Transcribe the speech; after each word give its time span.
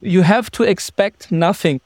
you 0.00 0.22
have 0.22 0.50
to 0.52 0.62
expect 0.62 1.32
nothing. 1.32 1.80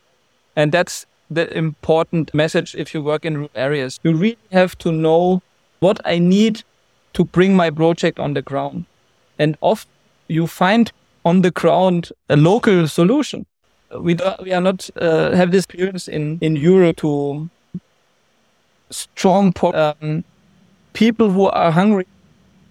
And 0.57 0.73
that's 0.73 1.07
the 1.31 1.57
important 1.57 2.35
message 2.35 2.75
if 2.75 2.95
you 2.95 3.03
work 3.03 3.25
in 3.25 3.35
rural 3.35 3.51
areas. 3.55 3.99
You 4.03 4.15
really 4.15 4.39
have 4.51 4.77
to 4.79 4.93
know 4.93 5.43
what 5.81 6.01
I 6.05 6.19
need 6.19 6.63
to 7.15 7.25
bring 7.25 7.57
my 7.57 7.71
project 7.71 8.19
on 8.19 8.35
the 8.35 8.43
ground. 8.43 8.85
And 9.39 9.57
often 9.61 9.91
you 10.29 10.47
find 10.47 10.93
on 11.25 11.43
the 11.43 11.51
ground 11.51 12.11
a 12.29 12.37
local 12.37 12.89
solution. 12.89 13.47
We, 13.99 14.15
do, 14.15 14.25
we 14.43 14.53
are 14.53 14.61
not 14.61 14.89
uh, 14.97 15.33
have 15.33 15.51
this 15.51 15.65
experience 15.65 16.09
in, 16.09 16.39
in 16.41 16.57
Europe 16.57 16.97
to 16.99 17.51
strong 18.91 19.55
um, 19.75 20.25
people 20.93 21.31
who 21.31 21.47
are 21.47 21.71
hungry 21.71 22.07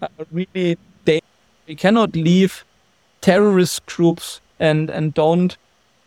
are 0.02 0.10
really 0.32 0.78
dangerous. 1.06 1.30
We 1.68 1.76
cannot 1.76 2.16
leave 2.16 2.66
terrorist 3.22 3.86
groups 3.86 4.42
and, 4.62 4.90
and 4.90 5.14
don't 5.14 5.58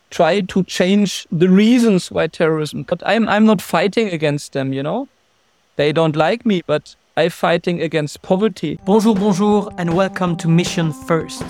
try 0.09 0.39
to 0.39 0.63
change 0.63 1.27
the 1.31 1.49
reasons 1.49 2.09
why 2.09 2.25
terrorism. 2.25 2.83
But 2.83 3.03
I'm, 3.05 3.27
I'm 3.27 3.45
not 3.45 3.61
fighting 3.61 4.09
against 4.09 4.53
them, 4.53 4.71
you 4.73 4.81
know? 4.81 5.09
They 5.75 5.91
don't 5.91 6.15
like 6.15 6.45
me, 6.45 6.63
but 6.65 6.95
I'm 7.17 7.29
fighting 7.29 7.81
against 7.81 8.21
poverty. 8.21 8.79
Bonjour, 8.85 9.13
bonjour, 9.13 9.69
and 9.77 9.93
welcome 9.93 10.37
to 10.37 10.47
Mission 10.47 10.93
First, 10.93 11.45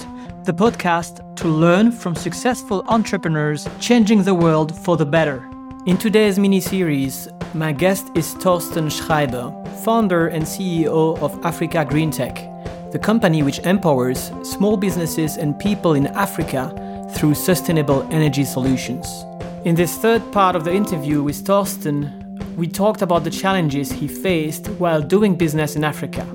the 0.46 0.54
podcast 0.54 1.36
to 1.38 1.48
learn 1.48 1.92
from 1.92 2.16
successful 2.16 2.84
entrepreneurs 2.88 3.68
changing 3.80 4.24
the 4.24 4.34
world 4.34 4.76
for 4.84 4.98
the 4.98 5.06
better. 5.06 5.48
In 5.86 5.98
today's 5.98 6.40
mini 6.40 6.60
series, 6.60 7.30
my 7.54 7.72
guest 7.72 8.10
is 8.16 8.34
Thorsten 8.34 8.90
Schreiber, 8.90 9.54
founder 9.84 10.30
and 10.30 10.44
CEO 10.44 11.20
of 11.20 11.46
Africa 11.46 11.86
GreenTec, 11.88 12.92
the 12.92 12.98
company 12.98 13.44
which 13.44 13.60
empowers 13.60 14.32
small 14.42 14.76
businesses 14.76 15.38
and 15.38 15.60
people 15.60 15.94
in 15.94 16.08
Africa 16.08 16.74
through 17.16 17.34
sustainable 17.34 18.04
energy 18.12 18.44
solutions. 18.44 19.08
In 19.64 19.74
this 19.74 19.98
third 19.98 20.22
part 20.32 20.56
of 20.56 20.64
the 20.66 20.74
interview 20.74 21.24
with 21.24 21.38
Thorsten, 21.38 22.12
we 22.58 22.68
talked 22.68 23.02
about 23.02 23.24
the 23.24 23.30
challenges 23.30 23.92
he 23.92 24.08
faced 24.08 24.68
while 24.78 25.02
doing 25.02 25.36
business 25.36 25.76
in 25.76 25.84
Africa, 25.84 26.26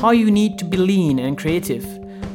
how 0.00 0.12
you 0.12 0.30
need 0.30 0.58
to 0.58 0.64
be 0.64 0.76
lean 0.76 1.18
and 1.18 1.36
creative, 1.36 1.84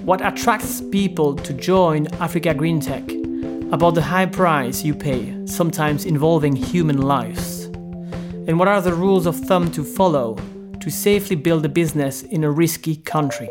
what 0.04 0.26
attracts 0.26 0.82
people 0.92 1.36
to 1.36 1.54
join 1.54 2.08
Africa 2.22 2.54
GreenTec, 2.54 3.74
about 3.74 3.96
the 3.96 4.02
high 4.02 4.26
price 4.26 4.84
you 4.84 4.94
pay, 4.94 5.36
sometimes 5.46 6.06
involving 6.06 6.56
human 6.56 7.02
lives, 7.02 7.66
and 8.48 8.60
what 8.60 8.68
are 8.68 8.82
the 8.82 8.94
rules 8.94 9.26
of 9.26 9.36
thumb 9.36 9.72
to 9.72 9.84
follow 9.84 10.38
to 10.80 10.92
safely 10.92 11.36
build 11.36 11.66
a 11.66 11.70
business 11.70 12.24
in 12.24 12.44
a 12.44 12.52
risky 12.52 12.96
country. 12.96 13.50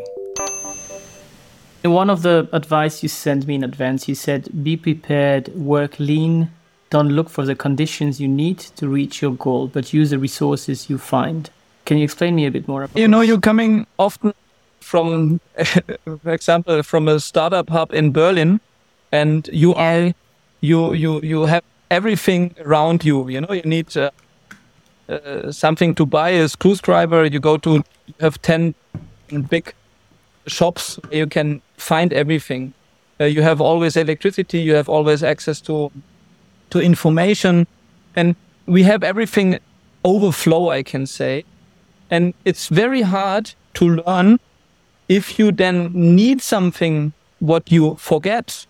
In 1.87 1.93
one 1.93 2.09
of 2.09 2.21
the 2.21 2.49
advice 2.51 3.01
you 3.01 3.07
sent 3.07 3.47
me 3.47 3.55
in 3.55 3.63
advance, 3.63 4.09
you 4.09 4.15
said 4.15 4.49
be 4.61 4.75
prepared, 4.75 5.47
work 5.55 5.97
lean, 5.99 6.51
don't 6.89 7.07
look 7.07 7.29
for 7.29 7.45
the 7.45 7.55
conditions 7.55 8.19
you 8.19 8.27
need 8.27 8.59
to 8.59 8.89
reach 8.89 9.21
your 9.21 9.31
goal, 9.31 9.69
but 9.69 9.93
use 9.93 10.09
the 10.09 10.19
resources 10.19 10.89
you 10.89 10.97
find. 10.97 11.49
Can 11.85 11.97
you 11.97 12.03
explain 12.03 12.35
me 12.35 12.45
a 12.45 12.51
bit 12.51 12.67
more 12.67 12.83
about 12.83 12.97
You 12.97 13.07
know, 13.07 13.21
you're 13.21 13.39
coming 13.39 13.87
often 13.97 14.33
from, 14.81 15.39
for 16.23 16.33
example, 16.33 16.83
from 16.83 17.07
a 17.07 17.21
startup 17.21 17.69
hub 17.69 17.93
in 17.93 18.11
Berlin, 18.11 18.59
and 19.13 19.49
you 19.53 19.73
are, 19.73 20.13
you 20.59 20.91
you 20.91 21.21
you 21.21 21.45
have 21.45 21.63
everything 21.89 22.53
around 22.65 23.05
you. 23.05 23.29
You 23.29 23.39
know, 23.39 23.53
you 23.53 23.63
need 23.63 23.95
uh, 23.95 24.11
uh, 25.07 25.53
something 25.53 25.95
to 25.95 26.05
buy, 26.05 26.31
a 26.31 26.49
screwdriver. 26.49 27.23
You 27.23 27.39
go 27.39 27.55
to, 27.55 27.75
you 28.07 28.13
have 28.19 28.41
ten 28.41 28.75
big 29.49 29.73
shops 30.47 30.99
you 31.11 31.27
can 31.27 31.61
find 31.77 32.13
everything. 32.13 32.73
Uh, 33.19 33.25
you 33.25 33.41
have 33.41 33.61
always 33.61 33.95
electricity. 33.97 34.59
You 34.59 34.75
have 34.75 34.89
always 34.89 35.23
access 35.23 35.61
to 35.61 35.91
to 36.69 36.79
information, 36.79 37.67
and 38.15 38.35
we 38.65 38.83
have 38.83 39.03
everything 39.03 39.59
overflow. 40.03 40.69
I 40.69 40.83
can 40.83 41.05
say, 41.05 41.43
and 42.09 42.33
it's 42.45 42.67
very 42.67 43.01
hard 43.01 43.53
to 43.75 43.85
learn 43.85 44.39
if 45.07 45.39
you 45.39 45.51
then 45.51 45.91
need 45.93 46.41
something 46.41 47.13
what 47.39 47.71
you 47.71 47.95
forget 47.95 48.65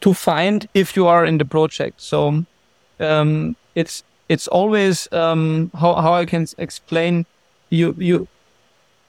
to 0.00 0.14
find 0.14 0.68
if 0.74 0.96
you 0.96 1.06
are 1.06 1.24
in 1.24 1.38
the 1.38 1.44
project. 1.44 2.00
So 2.00 2.44
um, 2.98 3.56
it's 3.74 4.04
it's 4.28 4.48
always 4.48 5.12
um, 5.12 5.70
how 5.74 5.94
how 5.94 6.14
I 6.14 6.24
can 6.26 6.46
explain 6.58 7.26
you 7.70 7.94
you 7.98 8.28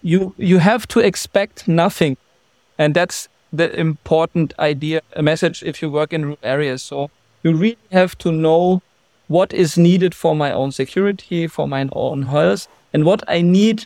you 0.02 0.34
you 0.38 0.60
have 0.60 0.88
to 0.88 1.00
expect 1.00 1.68
nothing, 1.68 2.18
and 2.78 2.94
that's 2.94 3.30
the 3.54 3.80
important 3.80 4.54
idea 4.60 5.02
a 5.16 5.22
message 5.22 5.64
if 5.64 5.82
you 5.82 5.92
work 5.92 6.14
in 6.14 6.24
rural 6.24 6.40
areas. 6.44 6.82
So 6.82 7.10
you 7.44 7.54
really 7.54 7.78
have 7.92 8.18
to 8.20 8.32
know 8.32 8.82
what 9.28 9.54
is 9.54 9.78
needed 9.78 10.16
for 10.16 10.36
my 10.36 10.52
own 10.52 10.72
security, 10.72 11.48
for 11.48 11.68
my 11.68 11.88
own 11.92 12.24
health, 12.24 12.68
and 12.94 13.06
what 13.06 13.24
I 13.28 13.42
need 13.42 13.86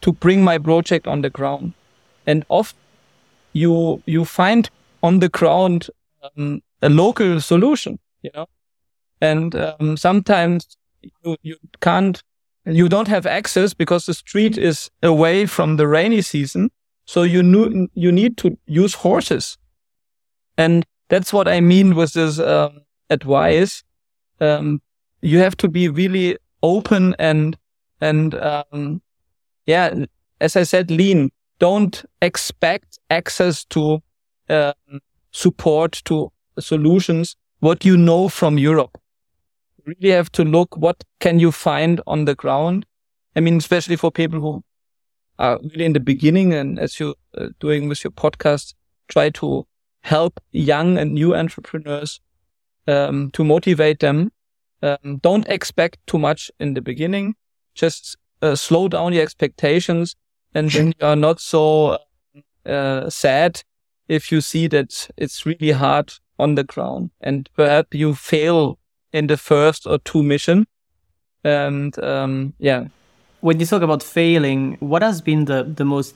to 0.00 0.12
bring 0.12 0.44
my 0.44 0.58
project 0.58 1.06
on 1.06 1.22
the 1.22 1.30
ground. 1.30 1.72
And 2.26 2.44
often 2.48 2.78
you 3.52 4.02
you 4.06 4.24
find 4.24 4.70
on 5.02 5.20
the 5.20 5.28
ground 5.28 5.90
um, 6.22 6.62
a 6.82 6.88
local 6.88 7.40
solution, 7.40 7.98
you 8.22 8.30
know, 8.34 8.46
and 9.20 9.54
um, 9.54 9.96
sometimes 9.96 10.76
you, 11.02 11.36
you 11.42 11.56
can't, 11.80 12.22
you 12.66 12.88
don't 12.88 13.08
have 13.08 13.26
access 13.26 13.74
because 13.74 14.06
the 14.06 14.14
street 14.14 14.58
is 14.58 14.90
away 15.02 15.46
from 15.46 15.76
the 15.76 15.86
rainy 15.86 16.22
season. 16.22 16.70
So 17.04 17.22
you 17.22 17.42
knew, 17.42 17.88
you 17.94 18.10
need 18.10 18.36
to 18.38 18.58
use 18.66 18.94
horses. 18.94 19.56
And 20.58 20.84
that's 21.08 21.32
what 21.32 21.46
I 21.46 21.60
mean 21.60 21.94
with 21.94 22.14
this 22.14 22.40
um, 22.40 22.80
advice. 23.08 23.84
Um, 24.40 24.82
you 25.20 25.38
have 25.38 25.56
to 25.58 25.68
be 25.68 25.88
really 25.88 26.36
open 26.62 27.14
and, 27.18 27.56
and, 28.00 28.34
um, 28.34 29.00
yeah, 29.66 30.04
as 30.40 30.56
I 30.56 30.64
said, 30.64 30.90
lean. 30.90 31.30
Don't 31.58 32.04
expect 32.20 32.98
access 33.10 33.64
to, 33.66 34.02
uh, 34.48 34.72
support 35.30 36.02
to 36.04 36.32
solutions, 36.58 37.36
what 37.60 37.84
you 37.84 37.96
know 37.96 38.28
from 38.28 38.58
Europe 38.58 38.98
really 39.86 40.10
have 40.10 40.30
to 40.32 40.44
look 40.44 40.76
what 40.76 41.04
can 41.20 41.38
you 41.38 41.52
find 41.52 42.00
on 42.06 42.24
the 42.24 42.34
ground. 42.34 42.86
I 43.34 43.40
mean, 43.40 43.56
especially 43.56 43.96
for 43.96 44.10
people 44.10 44.40
who 44.40 44.64
are 45.38 45.58
really 45.62 45.84
in 45.84 45.92
the 45.92 46.00
beginning 46.00 46.52
and 46.52 46.78
as 46.78 46.98
you're 46.98 47.14
uh, 47.36 47.48
doing 47.60 47.88
with 47.88 48.02
your 48.02 48.10
podcast, 48.10 48.74
try 49.08 49.30
to 49.30 49.66
help 50.00 50.40
young 50.52 50.98
and 50.98 51.12
new 51.12 51.34
entrepreneurs 51.34 52.20
um, 52.86 53.30
to 53.32 53.44
motivate 53.44 54.00
them. 54.00 54.32
Um, 54.82 55.18
don't 55.22 55.48
expect 55.48 55.98
too 56.06 56.18
much 56.18 56.50
in 56.60 56.74
the 56.74 56.80
beginning. 56.80 57.34
Just 57.74 58.16
uh, 58.42 58.54
slow 58.54 58.88
down 58.88 59.12
your 59.12 59.22
expectations, 59.22 60.14
and 60.54 60.70
then 60.70 60.88
you 61.00 61.06
are 61.06 61.16
not 61.16 61.40
so 61.40 61.98
uh, 62.64 63.10
sad 63.10 63.62
if 64.08 64.30
you 64.30 64.40
see 64.40 64.66
that 64.68 65.08
it's 65.16 65.44
really 65.44 65.72
hard 65.72 66.12
on 66.38 66.54
the 66.54 66.64
ground, 66.64 67.10
and 67.20 67.48
perhaps 67.54 67.88
you 67.92 68.14
fail 68.14 68.78
in 69.16 69.26
the 69.28 69.36
first 69.36 69.86
or 69.86 69.98
two 69.98 70.22
mission. 70.22 70.66
And 71.42 71.98
um, 72.04 72.52
yeah. 72.58 72.88
When 73.40 73.60
you 73.60 73.66
talk 73.66 73.82
about 73.82 74.02
failing, 74.02 74.76
what 74.80 75.02
has 75.02 75.20
been 75.20 75.46
the, 75.46 75.62
the 75.62 75.84
most 75.84 76.14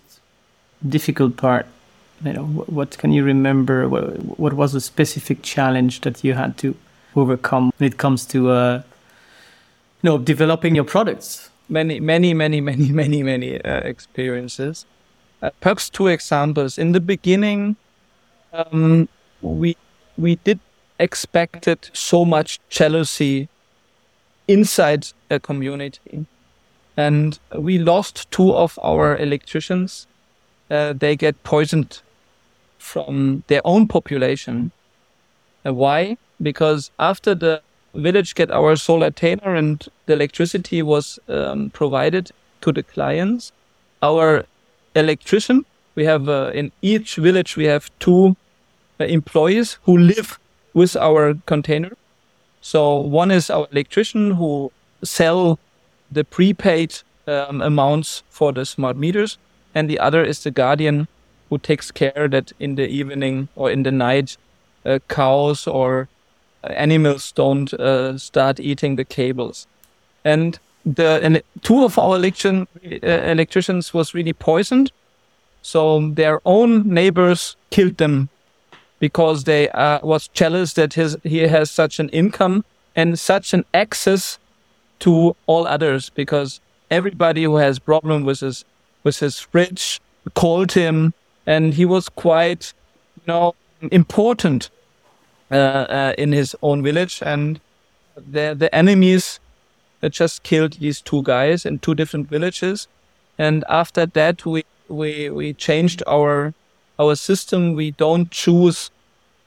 difficult 0.86 1.36
part? 1.36 1.66
You 2.24 2.32
know, 2.34 2.44
what, 2.44 2.68
what 2.72 2.98
can 2.98 3.12
you 3.12 3.24
remember? 3.24 3.88
What, 3.88 4.04
what, 4.38 4.52
was 4.52 4.74
a 4.74 4.80
specific 4.80 5.42
challenge 5.42 6.02
that 6.02 6.22
you 6.24 6.34
had 6.34 6.58
to 6.58 6.74
overcome 7.16 7.72
when 7.78 7.86
it 7.86 7.96
comes 7.96 8.26
to, 8.26 8.50
uh, 8.50 8.82
you 10.02 10.10
know, 10.10 10.18
developing 10.18 10.74
your 10.74 10.84
products? 10.84 11.50
Many, 11.68 12.00
many, 12.00 12.34
many, 12.34 12.60
many, 12.60 12.90
many, 12.92 13.22
many 13.22 13.62
uh, 13.62 13.80
experiences. 13.80 14.84
Uh, 15.40 15.50
perhaps 15.60 15.88
two 15.88 16.08
examples. 16.08 16.76
In 16.76 16.92
the 16.92 17.00
beginning, 17.00 17.76
um, 18.52 19.08
we 19.40 19.76
we 20.18 20.36
did 20.36 20.58
expected 21.00 21.90
so 21.92 22.24
much 22.24 22.60
jealousy 22.68 23.48
inside 24.46 25.08
a 25.30 25.40
community. 25.40 26.26
And 26.96 27.38
we 27.56 27.78
lost 27.78 28.30
two 28.30 28.52
of 28.52 28.78
our 28.82 29.16
electricians. 29.16 30.06
Uh, 30.70 30.92
they 30.92 31.16
get 31.16 31.42
poisoned 31.42 32.02
from 32.78 33.42
their 33.46 33.62
own 33.64 33.88
population. 33.88 34.72
Uh, 35.66 35.74
why? 35.74 36.16
Because 36.40 36.90
after 36.98 37.34
the 37.34 37.62
village 37.94 38.34
get 38.34 38.50
our 38.50 38.74
Solartainer 38.74 39.58
and 39.58 39.88
the 40.06 40.12
electricity 40.12 40.82
was 40.82 41.18
um, 41.28 41.70
provided 41.70 42.30
to 42.60 42.72
the 42.72 42.82
clients, 42.82 43.52
our 44.02 44.44
electrician, 44.94 45.64
we 45.94 46.04
have 46.04 46.28
uh, 46.28 46.50
in 46.54 46.72
each 46.82 47.16
village, 47.16 47.56
we 47.56 47.64
have 47.64 47.90
two 47.98 48.36
uh, 49.00 49.04
employees 49.04 49.78
who 49.84 49.96
live 49.96 50.38
with 50.74 50.96
our 50.96 51.34
container. 51.46 51.96
So 52.60 52.96
one 52.96 53.30
is 53.30 53.50
our 53.50 53.66
electrician 53.72 54.32
who 54.32 54.70
sell 55.02 55.58
the 56.10 56.24
prepaid 56.24 56.98
um, 57.26 57.62
amounts 57.62 58.22
for 58.28 58.52
the 58.52 58.64
smart 58.64 58.96
meters, 58.96 59.38
and 59.74 59.88
the 59.88 59.98
other 59.98 60.24
is 60.24 60.42
the 60.42 60.50
guardian 60.50 61.08
who 61.48 61.58
takes 61.58 61.90
care 61.90 62.28
that 62.28 62.52
in 62.58 62.74
the 62.74 62.88
evening 62.88 63.48
or 63.56 63.70
in 63.70 63.82
the 63.82 63.90
night 63.90 64.36
uh, 64.84 64.98
cows 65.08 65.66
or 65.66 66.08
animals 66.62 67.32
don't 67.32 67.72
uh, 67.74 68.18
start 68.18 68.60
eating 68.60 68.96
the 68.96 69.04
cables. 69.04 69.66
And 70.24 70.58
the 70.84 71.20
and 71.22 71.42
two 71.62 71.84
of 71.84 71.98
our 71.98 72.16
electrician, 72.16 72.66
uh, 72.84 73.06
electricians 73.06 73.94
was 73.94 74.14
really 74.14 74.32
poisoned, 74.32 74.92
so 75.62 76.10
their 76.10 76.40
own 76.44 76.88
neighbors 76.88 77.56
killed 77.70 77.96
them 77.96 78.28
because 79.00 79.44
they 79.44 79.68
uh, 79.70 79.98
was 80.02 80.28
jealous 80.28 80.74
that 80.74 80.94
his 80.94 81.16
he 81.24 81.38
has 81.38 81.70
such 81.70 81.98
an 81.98 82.08
income 82.10 82.64
and 82.94 83.18
such 83.18 83.52
an 83.52 83.64
access 83.74 84.38
to 85.00 85.34
all 85.46 85.66
others 85.66 86.10
because 86.10 86.60
everybody 86.90 87.42
who 87.44 87.56
has 87.56 87.78
problem 87.80 88.24
with 88.24 88.40
his 88.40 88.64
with 89.02 89.18
his 89.18 89.40
fridge 89.40 90.00
called 90.34 90.72
him 90.72 91.14
and 91.46 91.74
he 91.74 91.84
was 91.84 92.08
quite 92.08 92.72
you 93.16 93.22
know 93.26 93.54
important 93.90 94.70
uh, 95.50 95.54
uh, 95.54 96.14
in 96.16 96.32
his 96.32 96.54
own 96.62 96.82
village. 96.82 97.22
And 97.22 97.60
the 98.16 98.54
the 98.56 98.72
enemies 98.74 99.40
that 100.00 100.12
just 100.12 100.42
killed 100.42 100.74
these 100.74 101.00
two 101.00 101.22
guys 101.22 101.66
in 101.66 101.78
two 101.78 101.94
different 101.94 102.28
villages. 102.28 102.86
And 103.38 103.64
after 103.68 104.06
that 104.06 104.46
we 104.46 104.64
we 104.88 105.30
we 105.30 105.54
changed 105.54 106.02
our 106.06 106.54
our 107.00 107.16
system 107.16 107.74
we 107.74 107.90
don't 107.92 108.30
choose 108.30 108.90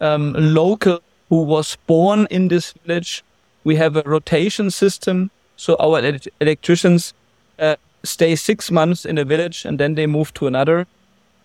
um, 0.02 0.34
local 0.34 1.00
who 1.30 1.42
was 1.44 1.78
born 1.88 2.28
in 2.30 2.48
this 2.48 2.74
village 2.84 3.24
we 3.64 3.76
have 3.76 3.96
a 3.96 4.04
rotation 4.06 4.72
system 4.72 5.30
so 5.56 5.76
our 5.80 6.00
electricians 6.42 7.14
uh, 7.60 7.76
stay 8.04 8.36
six 8.36 8.70
months 8.70 9.06
in 9.06 9.18
a 9.18 9.26
village 9.26 9.66
and 9.66 9.80
then 9.80 9.96
they 9.96 10.08
move 10.08 10.34
to 10.34 10.48
another. 10.48 10.88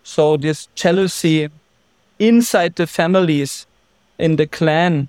So 0.03 0.37
this 0.37 0.69
jealousy 0.75 1.49
inside 2.19 2.77
the 2.77 2.87
families, 2.87 3.67
in 4.19 4.37
the 4.37 4.47
clan 4.47 5.09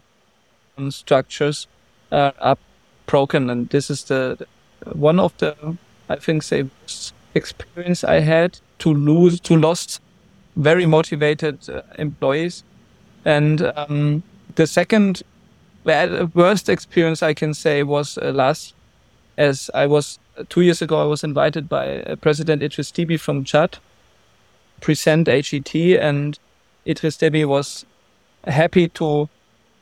um, 0.78 0.92
structures, 0.92 1.68
are 2.12 2.57
broken, 3.06 3.50
and 3.50 3.69
this 3.69 3.90
is 3.90 4.04
the, 4.04 4.36
the 4.38 4.95
one 4.95 5.19
of 5.19 5.36
the 5.38 5.56
I 6.10 6.16
think 6.16 6.44
say 6.44 6.66
experience 7.36 8.04
I 8.04 8.19
had 8.19 8.60
to 8.80 8.94
lose 8.94 9.40
to 9.42 9.56
lost 9.56 10.02
very 10.59 10.85
motivated 10.85 11.69
uh, 11.69 11.81
employees, 11.97 12.63
and 13.25 13.61
um, 13.75 14.23
the 14.56 14.67
second 14.67 15.23
worst 15.85 16.69
experience 16.69 17.23
I 17.23 17.33
can 17.33 17.53
say 17.53 17.83
was 17.83 18.17
uh, 18.17 18.31
last 18.31 18.75
as 19.38 19.71
I 19.73 19.88
was 19.88 20.19
uh, 20.38 20.44
two 20.50 20.61
years 20.61 20.81
ago, 20.81 21.01
I 21.01 21.06
was 21.06 21.23
invited 21.23 21.69
by 21.69 22.15
President 22.21 22.61
Idris 22.61 22.91
Deby 22.91 23.19
from 23.19 23.44
Chad 23.44 23.77
present 24.81 25.27
HET, 25.27 25.75
and 25.75 26.38
Idris 26.85 27.17
Deby 27.17 27.45
was 27.45 27.85
happy 28.45 28.88
to 28.89 29.29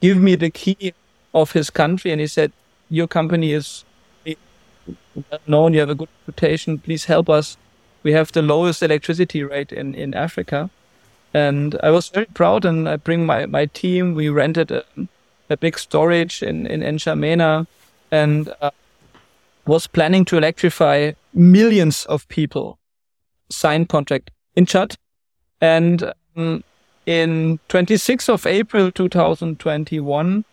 give 0.01 0.17
me 0.17 0.35
the 0.35 0.49
key 0.49 0.93
of 1.33 1.51
his 1.51 1.69
country, 1.69 2.11
and 2.11 2.21
he 2.21 2.27
said, 2.27 2.51
"Your 2.89 3.07
company 3.07 3.51
is 3.53 3.83
well 4.25 5.41
known. 5.47 5.73
You 5.73 5.79
have 5.81 5.89
a 5.89 5.95
good 5.95 6.09
reputation. 6.27 6.77
Please 6.77 7.05
help 7.05 7.29
us. 7.29 7.57
We 8.07 8.13
have 8.13 8.31
the 8.31 8.41
lowest 8.41 8.81
electricity 8.81 9.43
rate 9.43 9.75
in 9.75 9.95
in 9.95 10.13
Africa." 10.13 10.69
And 11.33 11.75
I 11.83 11.91
was 11.91 12.09
very 12.09 12.27
proud, 12.33 12.65
and 12.65 12.87
I 12.87 12.95
bring 12.95 13.25
my 13.25 13.45
my 13.45 13.65
team. 13.65 14.15
We 14.15 14.29
rented 14.29 14.71
a, 14.71 14.83
a 15.49 15.57
big 15.57 15.77
storage 15.77 16.41
in 16.49 16.65
in 16.67 16.79
N'Djamena, 16.81 17.67
and 18.11 18.53
uh, 18.61 18.71
was 19.65 19.87
planning 19.87 20.25
to 20.25 20.37
electrify 20.37 21.11
millions 21.33 22.05
of 22.05 22.27
people, 22.29 22.79
signed 23.49 23.89
contract 23.89 24.31
in 24.55 24.65
Chad. 24.65 24.95
And 25.59 26.13
um, 26.37 26.63
in 27.05 27.59
26th 27.67 28.29
of 28.29 28.45
April 28.45 28.91
2021, 28.91 30.45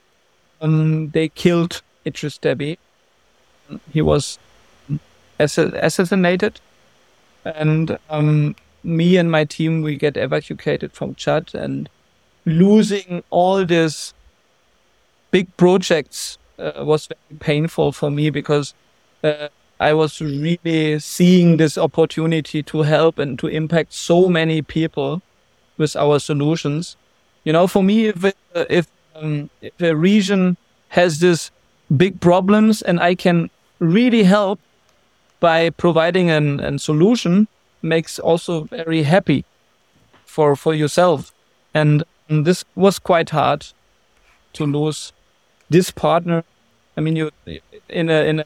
um, 0.61 1.11
they 1.11 1.29
killed 1.29 1.83
Idris 2.05 2.39
Deby. 2.39 2.79
He 3.93 4.03
was 4.03 4.39
assassinated. 5.39 6.61
And 7.45 7.99
um, 8.11 8.57
me 8.83 9.17
and 9.17 9.31
my 9.31 9.45
team, 9.45 9.83
we 9.83 9.97
get 9.97 10.17
evacuated 10.17 10.93
from 10.93 11.15
Chad 11.15 11.55
and 11.55 11.89
losing 12.45 13.23
all 13.31 13.65
these 13.65 14.15
big 15.31 15.55
projects 15.57 16.39
uh, 16.59 16.85
was 16.85 17.07
very 17.07 17.39
painful 17.41 17.93
for 17.93 18.11
me 18.11 18.31
because 18.31 18.75
uh, 19.23 19.49
I 19.81 19.93
was 19.93 20.21
really 20.21 20.99
seeing 21.01 21.57
this 21.57 21.77
opportunity 21.77 22.63
to 22.63 22.83
help 22.83 23.19
and 23.19 23.39
to 23.41 23.49
impact 23.49 23.93
so 23.93 24.29
many 24.29 24.63
people 24.63 25.23
with 25.77 25.97
our 25.97 26.19
solutions. 26.19 26.97
You 27.45 27.53
know, 27.53 27.67
for 27.67 27.83
me, 27.83 28.07
if 28.07 28.25
uh, 28.25 28.33
if, 28.55 28.87
um, 29.15 29.51
if 29.61 29.81
a 29.81 29.97
region 29.97 30.57
has 30.91 31.19
this 31.19 31.51
big 31.97 32.21
problems 32.21 32.83
and 32.83 33.01
I 33.01 33.15
can 33.15 33.51
really 33.81 34.23
help 34.23 34.61
by 35.45 35.69
providing 35.69 36.31
an, 36.31 36.59
an 36.61 36.79
solution, 36.79 37.49
makes 37.83 38.19
also 38.19 38.65
very 38.65 39.03
happy 39.03 39.45
for 40.25 40.57
for 40.57 40.75
yourself. 40.75 41.33
And, 41.75 42.05
this 42.29 42.65
was 42.75 42.99
quite 42.99 43.31
hard 43.31 43.67
to 44.55 44.65
lose 44.65 45.13
this 45.69 45.91
partner. 45.91 46.43
I 46.97 47.03
mean, 47.03 47.17
you 47.17 47.31
in 47.89 48.09
a 48.09 48.29
in 48.31 48.41
a 48.41 48.45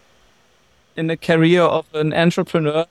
in 0.96 1.06
the 1.06 1.16
career 1.16 1.62
of 1.62 1.86
an 1.94 2.12
entrepreneur, 2.12 2.86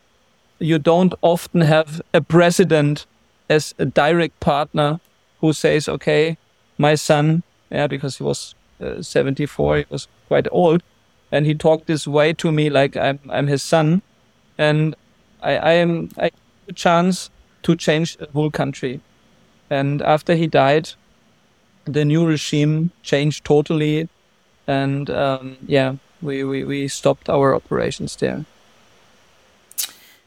you 0.60 0.80
don't 0.80 1.14
often 1.22 1.62
have 1.62 2.02
a 2.14 2.22
president 2.22 3.06
as 3.50 3.76
a 3.78 3.86
direct 3.86 4.40
partner 4.40 5.00
who 5.42 5.54
says, 5.54 5.90
okay, 5.90 6.38
my 6.78 6.96
son, 6.96 7.44
yeah, 7.70 7.88
because 7.88 8.18
he 8.18 8.24
was 8.24 8.56
uh, 8.80 9.02
74, 9.02 9.78
he 9.78 9.86
was 9.90 10.08
quite 10.30 10.48
old, 10.52 10.82
and 11.32 11.46
he 11.46 11.54
talked 11.56 11.88
this 11.88 12.08
way 12.08 12.34
to 12.34 12.52
me 12.52 12.70
like 12.70 12.96
I'm, 12.96 13.20
I'm 13.30 13.48
his 13.48 13.64
son, 13.64 14.02
and 14.58 14.96
I, 15.42 15.58
I 15.58 15.72
am 15.74 16.10
I 16.18 16.32
a 16.68 16.74
chance 16.74 17.30
to 17.64 17.76
change 17.76 18.18
the 18.18 18.28
whole 18.34 18.52
country. 18.52 19.02
And 19.70 20.02
after 20.02 20.36
he 20.36 20.48
died, 20.48 20.92
the 21.86 22.06
new 22.06 22.26
regime 22.26 22.92
changed 23.04 23.46
totally, 23.46 24.10
and 24.66 25.10
um, 25.10 25.58
yeah, 25.66 25.96
we, 26.22 26.44
we, 26.44 26.64
we 26.64 26.88
stopped 26.88 27.30
our 27.30 27.54
operations 27.54 28.16
there. 28.16 28.46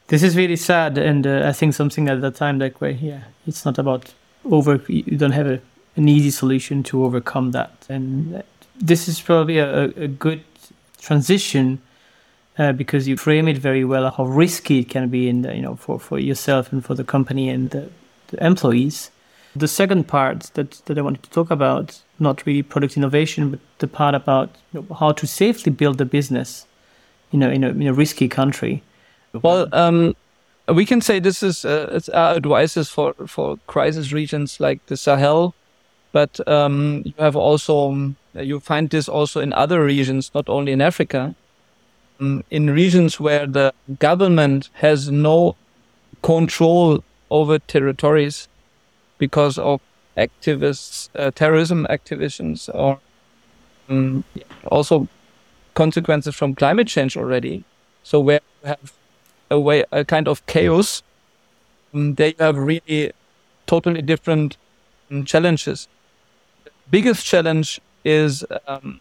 This 0.09 0.23
is 0.23 0.37
really 0.37 0.57
sad, 0.57 0.99
and 0.99 1.27
uh, 1.27 1.43
I 1.47 1.53
think 1.53 1.75
something 1.75 2.09
at 2.09 2.21
that 2.21 2.35
time, 2.35 2.59
like 2.59 2.81
where 2.81 2.91
yeah, 2.91 3.23
it's 3.47 3.65
not 3.65 3.79
about 3.79 4.13
over. 4.45 4.81
You 4.89 5.17
don't 5.17 5.33
have 5.33 5.47
a, 5.47 5.61
an 5.97 6.09
easy 6.09 6.31
solution 6.31 6.83
to 6.85 7.05
overcome 7.05 7.53
that, 7.53 7.87
and 7.89 8.43
this 8.77 9.09
is 9.09 9.21
probably 9.21 9.59
a, 9.59 9.85
a 9.85 10.09
good 10.09 10.43
transition 11.01 11.81
uh, 12.59 12.73
because 12.73 13.09
you 13.09 13.17
frame 13.17 13.49
it 13.49 13.57
very 13.57 13.85
well 13.85 14.11
how 14.11 14.25
risky 14.25 14.81
it 14.81 14.89
can 14.89 15.09
be 15.09 15.29
in 15.29 15.43
the, 15.43 15.55
you 15.55 15.63
know 15.63 15.77
for, 15.77 15.99
for 15.99 16.19
yourself 16.19 16.73
and 16.73 16.85
for 16.85 16.95
the 16.95 17.05
company 17.05 17.49
and 17.49 17.71
the, 17.71 17.89
the 18.29 18.45
employees. 18.45 19.11
The 19.57 19.69
second 19.69 20.07
part 20.07 20.51
that, 20.55 20.71
that 20.85 20.97
I 20.97 21.01
wanted 21.01 21.25
to 21.25 21.31
talk 21.31 21.51
about 21.51 22.01
not 22.21 22.47
really 22.47 22.63
product 22.63 22.97
innovation, 22.97 23.51
but 23.51 23.61
the 23.79 23.89
part 23.89 24.15
about 24.15 24.55
you 24.73 24.87
know, 24.89 24.95
how 24.95 25.11
to 25.13 25.27
safely 25.27 25.73
build 25.73 26.01
a 26.01 26.05
business, 26.05 26.67
you 27.33 27.39
know, 27.39 27.51
in 27.51 27.65
a, 27.65 27.71
in 27.71 27.87
a 27.89 27.93
risky 27.93 28.29
country. 28.29 28.83
Well, 29.33 29.69
um, 29.73 30.15
we 30.69 30.87
can 30.87 31.01
say 31.01 31.19
this 31.19 31.43
is 31.43 31.65
uh, 31.65 32.01
our 32.15 32.37
advices 32.37 32.89
for 32.89 33.15
for 33.27 33.59
crisis 33.67 34.13
regions 34.13 34.61
like 34.61 34.85
the 34.87 34.97
Sahel, 34.97 35.55
but 36.13 36.47
um, 36.47 37.03
you 37.05 37.15
have 37.19 37.37
also 37.37 37.91
um, 37.91 38.17
you 38.35 38.61
find 38.61 38.91
this 38.91 39.09
also 39.09 39.41
in 39.41 39.53
other 39.53 39.85
regions, 39.85 40.31
not 40.35 40.49
only 40.49 40.73
in 40.73 40.81
Africa. 40.81 41.35
Um, 42.21 42.45
in 42.51 42.71
regions 42.71 43.19
where 43.19 43.47
the 43.47 43.73
government 43.99 44.69
has 44.75 45.11
no 45.11 45.57
control 46.23 47.03
over 47.31 47.59
territories 47.59 48.47
because 49.17 49.57
of 49.59 49.81
activists, 50.17 51.09
uh, 51.15 51.31
terrorism 51.31 51.87
activists, 51.89 52.69
or 52.75 53.01
um, 53.89 54.25
also 54.67 55.09
consequences 55.75 56.35
from 56.35 56.55
climate 56.55 56.89
change 56.89 57.17
already. 57.17 57.65
So 58.03 58.21
where 58.21 58.41
you 58.63 58.69
have 58.69 58.93
a 59.51 59.59
way, 59.59 59.85
a 59.91 60.05
kind 60.05 60.29
of 60.29 60.45
chaos, 60.47 61.03
um, 61.95 62.15
they 62.15 62.35
have 62.39 62.57
really 62.59 63.13
totally 63.67 64.03
different 64.03 64.57
um, 65.11 65.25
challenges. 65.25 65.89
The 66.65 66.71
biggest 66.91 67.25
challenge 67.25 67.81
is 68.05 68.45
um, 68.67 69.01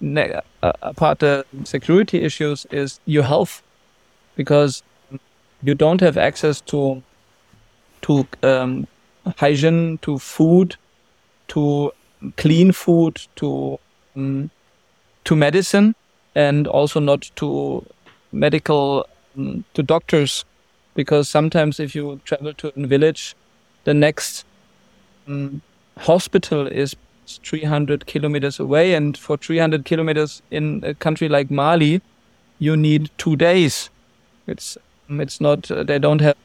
ne- 0.00 0.40
uh, 0.62 0.72
apart 0.82 1.18
the 1.18 1.44
security 1.64 2.22
issues 2.22 2.66
is 2.70 3.00
your 3.06 3.24
health, 3.24 3.62
because 4.36 4.82
you 5.62 5.74
don't 5.74 6.00
have 6.00 6.16
access 6.16 6.60
to 6.62 7.02
to 8.02 8.26
um, 8.42 8.86
hygiene 9.36 9.98
to 9.98 10.18
food 10.18 10.76
to 11.48 11.92
clean 12.36 12.72
food 12.72 13.20
to 13.36 13.78
um, 14.16 14.50
to 15.24 15.36
medicine 15.36 15.94
and 16.34 16.66
also 16.66 17.00
not 17.00 17.30
to 17.36 17.84
medical 18.32 19.06
um, 19.36 19.64
to 19.74 19.82
doctors. 19.82 20.44
Because 20.94 21.28
sometimes 21.28 21.78
if 21.80 21.94
you 21.94 22.20
travel 22.24 22.54
to 22.54 22.72
a 22.76 22.86
village 22.86 23.34
the 23.84 23.94
next 23.94 24.44
um, 25.28 25.60
hospital 25.98 26.66
is 26.66 26.96
300 27.26 28.06
kilometers 28.06 28.58
away. 28.60 28.94
And 28.94 29.16
for 29.16 29.36
300 29.36 29.84
kilometers 29.84 30.42
in 30.50 30.82
a 30.84 30.94
country 30.94 31.28
like 31.28 31.50
Mali, 31.50 32.00
you 32.58 32.76
need 32.76 33.10
two 33.18 33.36
days. 33.36 33.90
It's, 34.46 34.78
it's 35.08 35.40
not, 35.40 35.70
uh, 35.70 35.82
they 35.82 35.98
don't 35.98 36.20
have 36.20 36.36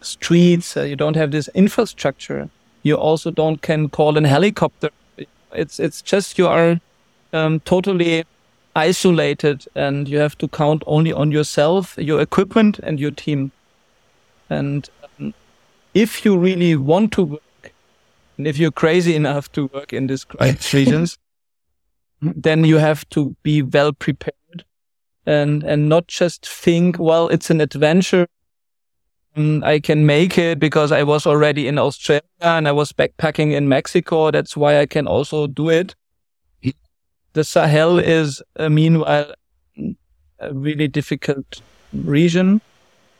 streets. 0.00 0.76
Uh, 0.76 0.82
you 0.82 0.96
don't 0.96 1.16
have 1.16 1.30
this 1.30 1.48
infrastructure. 1.54 2.48
You 2.82 2.96
also 2.96 3.30
don't 3.30 3.60
can 3.60 3.88
call 3.88 4.16
an 4.16 4.24
helicopter. 4.24 4.90
It's, 5.52 5.80
it's 5.80 6.00
just 6.00 6.38
you 6.38 6.46
are 6.46 6.80
um, 7.32 7.60
totally 7.60 8.24
isolated 8.74 9.66
and 9.74 10.08
you 10.08 10.18
have 10.18 10.38
to 10.38 10.48
count 10.48 10.82
only 10.86 11.12
on 11.12 11.32
yourself, 11.32 11.96
your 11.98 12.20
equipment 12.20 12.78
and 12.78 13.00
your 13.00 13.10
team. 13.10 13.52
And 14.48 14.88
um, 15.18 15.34
if 15.94 16.24
you 16.24 16.38
really 16.38 16.76
want 16.76 17.12
to 17.12 17.40
and 18.40 18.46
if 18.46 18.56
you're 18.56 18.72
crazy 18.72 19.14
enough 19.14 19.52
to 19.52 19.66
work 19.66 19.92
in 19.92 20.06
these 20.06 20.24
regions, 20.72 21.18
then 22.22 22.64
you 22.64 22.78
have 22.78 23.06
to 23.10 23.36
be 23.42 23.60
well 23.60 23.92
prepared 23.92 24.64
and, 25.26 25.62
and 25.62 25.90
not 25.90 26.06
just 26.06 26.48
think, 26.48 26.98
well, 26.98 27.28
it's 27.28 27.50
an 27.50 27.60
adventure. 27.60 28.26
Mm, 29.36 29.62
I 29.62 29.78
can 29.78 30.06
make 30.06 30.38
it 30.38 30.58
because 30.58 30.90
I 30.90 31.02
was 31.02 31.26
already 31.26 31.68
in 31.68 31.78
Australia 31.78 32.22
and 32.40 32.66
I 32.66 32.72
was 32.72 32.92
backpacking 32.92 33.52
in 33.52 33.68
Mexico. 33.68 34.30
That's 34.30 34.56
why 34.56 34.80
I 34.80 34.86
can 34.86 35.06
also 35.06 35.46
do 35.46 35.68
it. 35.68 35.94
The 37.34 37.44
Sahel 37.44 37.98
is, 37.98 38.42
uh, 38.56 38.70
meanwhile, 38.70 39.34
a 40.38 40.54
really 40.54 40.88
difficult 40.88 41.60
region 41.92 42.62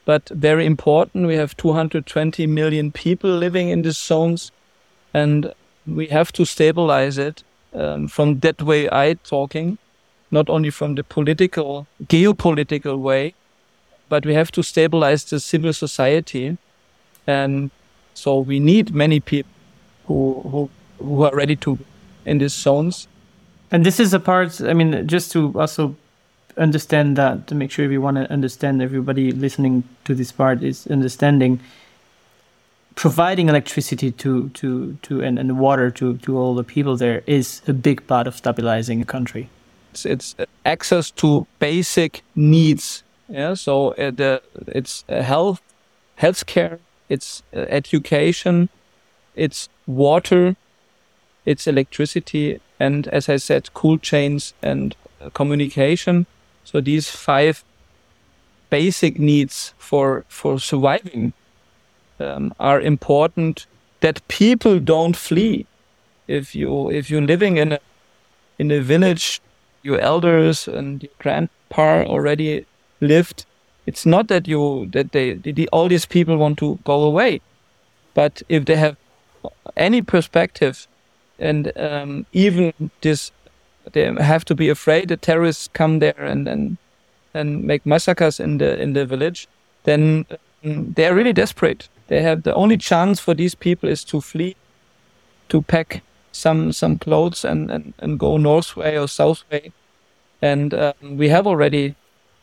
but 0.07 0.29
very 0.31 0.65
important. 0.65 1.27
We 1.27 1.37
have 1.37 1.57
220 1.59 2.47
million 2.47 2.91
people 2.91 3.31
living 3.31 3.69
in 3.69 3.83
these 3.83 3.99
zones, 3.99 4.50
and 5.12 5.52
we 5.87 6.07
have 6.07 6.33
to 6.33 6.45
stabilize 6.45 7.19
it 7.19 7.43
um, 7.75 8.09
from 8.09 8.40
that 8.40 8.62
way 8.62 8.88
I 8.90 9.14
talking, 9.14 9.79
not 10.31 10.49
only 10.49 10.71
from 10.71 10.95
the 10.95 11.05
political, 11.05 11.87
geopolitical 12.05 12.99
way, 12.99 13.35
but 14.09 14.26
we 14.26 14.35
have 14.35 14.50
to 14.52 14.62
stabilize 14.62 15.25
the 15.25 15.40
civil 15.40 15.73
society, 15.73 16.59
and 17.26 17.71
so 18.14 18.38
we 18.40 18.59
need 18.59 18.95
many 18.95 19.21
people 19.21 19.50
who 20.07 20.43
who 20.50 20.71
who 20.99 21.23
are 21.23 21.35
ready 21.35 21.57
to 21.57 21.79
in 22.25 22.38
these 22.38 22.52
zones. 22.52 23.09
And 23.71 23.87
this 23.87 24.00
is 24.00 24.12
a 24.12 24.21
part. 24.21 24.61
I 24.61 24.75
mean, 24.75 25.07
just 25.07 25.33
to 25.33 25.59
also 25.59 25.95
understand 26.57 27.17
that 27.17 27.47
to 27.47 27.55
make 27.55 27.71
sure 27.71 27.88
to 27.88 28.33
understand 28.33 28.83
everybody 28.83 29.33
listening 29.33 29.85
to 30.05 30.14
this 30.14 30.33
part 30.33 30.62
is 30.62 30.87
understanding 30.88 31.61
providing 33.00 33.49
electricity 33.49 34.12
to 34.12 34.50
to 34.50 34.92
to 35.00 35.23
and, 35.23 35.38
and 35.38 35.59
water 35.59 35.90
to 35.90 36.19
to 36.19 36.37
all 36.37 36.54
the 36.54 36.62
people 36.62 36.99
there 36.99 37.23
is 37.26 37.62
a 37.66 37.73
big 37.73 38.07
part 38.07 38.26
of 38.26 38.37
stabilizing 38.37 39.00
a 39.00 39.07
country. 39.07 39.49
It's, 39.92 40.04
it's 40.04 40.37
access 40.66 41.11
to 41.12 41.47
basic 41.59 42.23
needs. 42.37 43.02
Yeah 43.26 43.54
so 43.54 43.92
uh, 43.92 44.11
the 44.11 44.42
it's 44.66 45.04
uh, 45.09 45.23
health 45.23 45.62
healthcare 46.19 46.78
it's 47.09 47.42
uh, 47.57 47.61
education 47.80 48.69
it's 49.35 49.71
water 49.87 50.57
it's 51.47 51.66
electricity 51.66 52.61
and 52.78 53.09
as 53.09 53.28
i 53.30 53.38
said 53.38 53.73
cool 53.73 53.97
chains 53.97 54.52
and 54.62 54.95
uh, 55.23 55.30
communication. 55.30 56.26
So 56.64 56.83
these 56.83 57.09
five 57.09 57.64
basic 58.69 59.19
needs 59.19 59.73
for 59.78 60.25
for 60.28 60.61
surviving 60.61 61.33
um, 62.21 62.55
are 62.59 62.81
important. 62.81 63.67
That 64.00 64.27
people 64.29 64.81
don't 64.81 65.17
flee. 65.17 65.67
If 66.27 66.55
you 66.55 66.91
if 66.91 67.11
you're 67.11 67.21
living 67.27 67.57
in 67.59 67.73
a 67.73 67.79
in 68.59 68.71
a 68.71 68.81
village, 68.81 69.41
your 69.83 69.99
elders 69.99 70.69
and 70.69 71.03
your 71.03 71.12
grandpa 71.19 72.05
already 72.05 72.67
lived. 73.00 73.47
It's 73.87 74.07
not 74.07 74.29
that 74.29 74.47
you 74.47 74.87
that 74.93 75.12
they, 75.12 75.35
they 75.35 75.67
all 75.73 75.89
these 75.89 76.07
people 76.07 76.37
want 76.37 76.59
to 76.59 76.79
go 76.85 77.03
away, 77.03 77.41
but 78.15 78.43
if 78.49 78.65
they 78.65 78.77
have 78.77 78.97
any 79.77 80.03
perspective, 80.03 80.87
and 81.39 81.73
um, 81.77 82.27
even 82.33 82.73
this 83.00 83.33
they 83.93 84.12
have 84.15 84.45
to 84.45 84.55
be 84.55 84.69
afraid 84.69 85.09
that 85.09 85.23
terrorists 85.23 85.69
come 85.73 85.99
there 85.99 86.19
and 86.19 86.47
and 86.47 86.77
and 87.35 87.65
make 87.65 87.87
massacres 87.87 88.41
in 88.41 88.59
the 88.59 88.81
in 88.81 88.93
the 88.93 89.07
village, 89.07 89.49
then 89.85 90.27
um, 90.65 90.93
they 90.93 91.07
are 91.07 91.15
really 91.15 91.33
desperate. 91.33 91.89
They 92.11 92.23
have 92.23 92.43
the 92.43 92.55
only 92.55 92.76
chance 92.76 93.21
for 93.21 93.35
these 93.35 93.55
people 93.55 93.88
is 93.88 94.02
to 94.07 94.21
flee, 94.21 94.57
to 95.49 95.62
pack 95.62 96.02
some 96.33 96.73
some 96.73 96.99
clothes 96.99 97.45
and 97.45 97.71
and, 97.71 97.95
and 98.00 98.19
go 98.19 98.37
north 98.37 98.76
way 98.76 98.99
or 98.99 99.07
south 99.07 99.45
way, 99.50 99.73
and 100.43 100.75
um, 100.75 101.17
we 101.17 101.29
have 101.29 101.47
already 101.47 101.95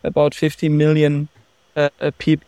about 0.03 0.33
50 0.33 0.69
million 0.69 1.27
uh, 1.75 1.89
uh, 1.99 2.11
people 2.17 2.47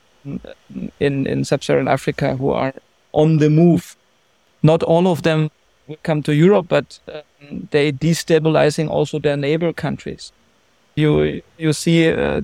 in 1.00 1.28
in 1.28 1.44
sub-Saharan 1.44 1.90
Africa 1.90 2.38
who 2.38 2.52
are 2.52 2.74
on 3.12 3.38
the 3.40 3.50
move. 3.50 3.98
Not 4.64 4.84
all 4.84 5.08
of 5.08 5.22
them 5.22 5.52
will 5.88 6.00
come 6.04 6.24
to 6.24 6.34
Europe, 6.34 6.68
but 6.70 7.00
um, 7.08 7.68
they 7.72 7.92
destabilizing 7.92 8.90
also 8.90 9.20
their 9.20 9.38
neighbor 9.38 9.74
countries. 9.74 10.32
You 10.96 11.42
you 11.58 11.74
see 11.74 12.14
uh, 12.14 12.42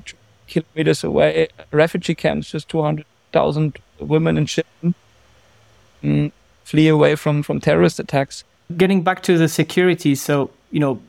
kilometers 0.47 1.03
away 1.03 1.47
refugee 1.71 2.15
camps, 2.15 2.51
just 2.51 2.67
two 2.67 2.81
hundred 2.81 3.05
thousand 3.31 3.79
women 3.99 4.37
and 4.37 4.47
children 4.47 4.95
um, 6.03 6.31
flee 6.63 6.87
away 6.87 7.15
from 7.15 7.43
from 7.43 7.59
terrorist 7.59 7.99
attacks. 7.99 8.43
Getting 8.75 9.03
back 9.03 9.21
to 9.23 9.37
the 9.37 9.47
security, 9.47 10.15
so 10.15 10.49
you 10.71 10.79
know, 10.79 10.99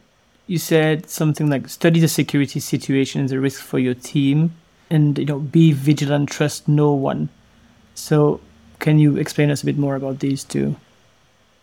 you 0.47 0.59
said 0.59 1.09
something 1.09 1.49
like 1.49 1.69
study 1.69 2.01
the 2.01 2.09
security 2.09 2.61
situation 2.61 3.25
as 3.25 3.33
a 3.33 3.41
risk 3.41 3.63
for 3.63 3.79
your 3.79 3.95
team, 3.95 4.53
and 4.91 5.19
you 5.19 5.25
know, 5.25 5.39
be 5.39 5.73
vigilant, 5.73 6.29
trust 6.29 6.69
no 6.69 6.93
one. 6.93 7.29
So, 7.95 8.41
can 8.79 8.99
you 8.99 9.17
explain 9.17 9.51
us 9.51 9.63
a 9.63 9.67
bit 9.67 9.79
more 9.79 9.97
about 9.97 10.21
these 10.21 10.45
two? 10.45 10.77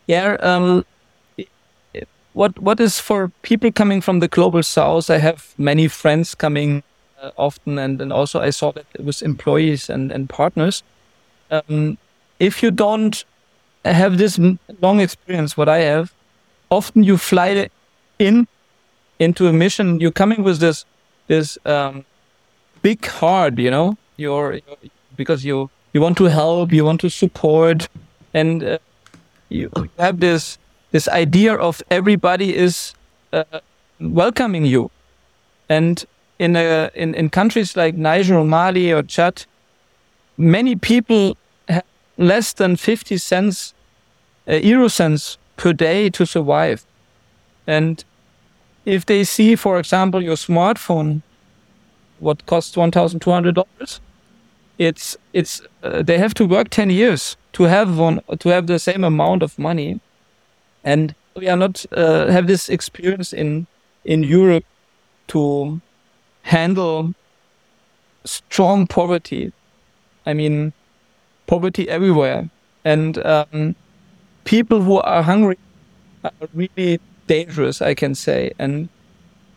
Yeah, 0.07 0.35
um, 0.41 0.83
what 2.33 2.57
what 2.59 2.79
is 2.79 2.99
for 2.99 3.31
people 3.43 3.71
coming 3.71 4.01
from 4.01 4.19
the 4.19 4.27
global 4.27 4.63
south? 4.63 5.09
I 5.09 5.19
have 5.19 5.53
many 5.57 5.87
friends 5.87 6.35
coming 6.35 6.83
uh, 7.21 7.31
often, 7.37 7.77
and 7.77 8.01
and 8.01 8.11
also 8.11 8.39
I 8.41 8.49
saw 8.49 8.71
that 8.71 8.85
it 8.93 9.05
was 9.05 9.21
employees 9.21 9.89
and 9.89 10.11
and 10.11 10.27
partners. 10.27 10.83
Um, 11.51 11.97
if 12.39 12.63
you 12.63 12.71
don't 12.71 13.23
have 13.85 14.17
this 14.17 14.39
long 14.81 15.00
experience, 15.00 15.57
what 15.57 15.69
I 15.69 15.79
have, 15.79 16.13
often 16.69 17.03
you 17.03 17.17
fly 17.17 17.69
in 18.19 18.47
into 19.19 19.47
a 19.47 19.53
mission. 19.53 20.00
You're 20.00 20.12
coming 20.12 20.43
with 20.43 20.59
this 20.59 20.85
this 21.27 21.57
um, 21.65 22.05
big 22.81 23.05
heart, 23.05 23.57
you 23.57 23.71
know. 23.71 23.97
You're, 24.17 24.53
you're, 24.53 24.77
because 25.15 25.45
you 25.45 25.69
you 25.93 26.01
want 26.01 26.17
to 26.17 26.25
help, 26.25 26.71
you 26.71 26.85
want 26.85 27.01
to 27.01 27.09
support, 27.09 27.88
and 28.33 28.63
uh, 28.63 28.77
you 29.50 29.69
have 29.97 30.19
this 30.19 30.57
this 30.91 31.07
idea 31.07 31.55
of 31.55 31.81
everybody 31.89 32.55
is 32.55 32.93
uh, 33.31 33.43
welcoming 34.00 34.65
you, 34.65 34.91
and 35.69 36.05
in 36.39 36.55
a 36.55 36.89
in 36.93 37.13
in 37.15 37.29
countries 37.29 37.75
like 37.75 37.95
Niger 37.95 38.35
or 38.38 38.45
Mali 38.45 38.91
or 38.91 39.03
Chad, 39.03 39.45
many 40.37 40.75
people 40.75 41.37
have 41.67 41.83
less 42.17 42.53
than 42.53 42.75
fifty 42.75 43.17
cents, 43.17 43.73
uh, 44.47 44.55
euro 44.55 44.87
cents 44.89 45.37
per 45.55 45.73
day 45.73 46.09
to 46.09 46.25
survive, 46.25 46.85
and 47.67 48.03
if 48.85 49.05
they 49.05 49.23
see, 49.23 49.55
for 49.55 49.79
example, 49.79 50.21
your 50.21 50.35
smartphone, 50.35 51.21
what 52.19 52.45
costs 52.45 52.77
one 52.77 52.91
thousand 52.91 53.19
two 53.19 53.31
hundred 53.31 53.55
dollars, 53.55 54.01
it's 54.77 55.17
it's 55.33 55.61
uh, 55.83 56.01
they 56.03 56.17
have 56.17 56.33
to 56.33 56.45
work 56.45 56.69
ten 56.69 56.89
years 56.89 57.37
to 57.53 57.63
have 57.63 57.97
one 57.97 58.21
to 58.39 58.49
have 58.49 58.67
the 58.67 58.79
same 58.79 59.03
amount 59.03 59.43
of 59.43 59.57
money, 59.57 59.99
and 60.83 61.15
we 61.35 61.47
are 61.47 61.57
not 61.57 61.85
uh, 61.91 62.27
have 62.31 62.47
this 62.47 62.69
experience 62.69 63.33
in 63.33 63.67
in 64.05 64.23
Europe 64.23 64.65
to 65.27 65.81
handle 66.41 67.13
strong 68.25 68.87
poverty. 68.87 69.51
I 70.25 70.33
mean, 70.33 70.73
poverty 71.47 71.89
everywhere, 71.89 72.49
and 72.85 73.17
um, 73.25 73.75
people 74.45 74.81
who 74.81 74.99
are 74.99 75.23
hungry 75.23 75.57
are 76.23 76.31
really 76.53 76.99
dangerous. 77.27 77.81
I 77.81 77.93
can 77.93 78.15
say, 78.15 78.51
and 78.59 78.89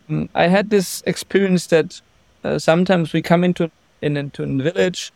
um, 0.09 0.29
I 0.35 0.49
had 0.49 0.71
this 0.71 1.03
experience 1.07 1.67
that 1.69 2.01
uh, 2.45 2.59
sometimes 2.59 3.13
we 3.13 3.23
come 3.23 3.45
into 3.45 3.71
in, 4.03 4.17
into 4.17 4.43
a 4.43 4.47
village, 4.47 5.13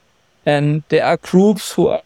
and 0.46 0.82
there 0.88 1.04
are 1.04 1.16
groups 1.16 1.72
who 1.72 1.88
are 1.88 2.02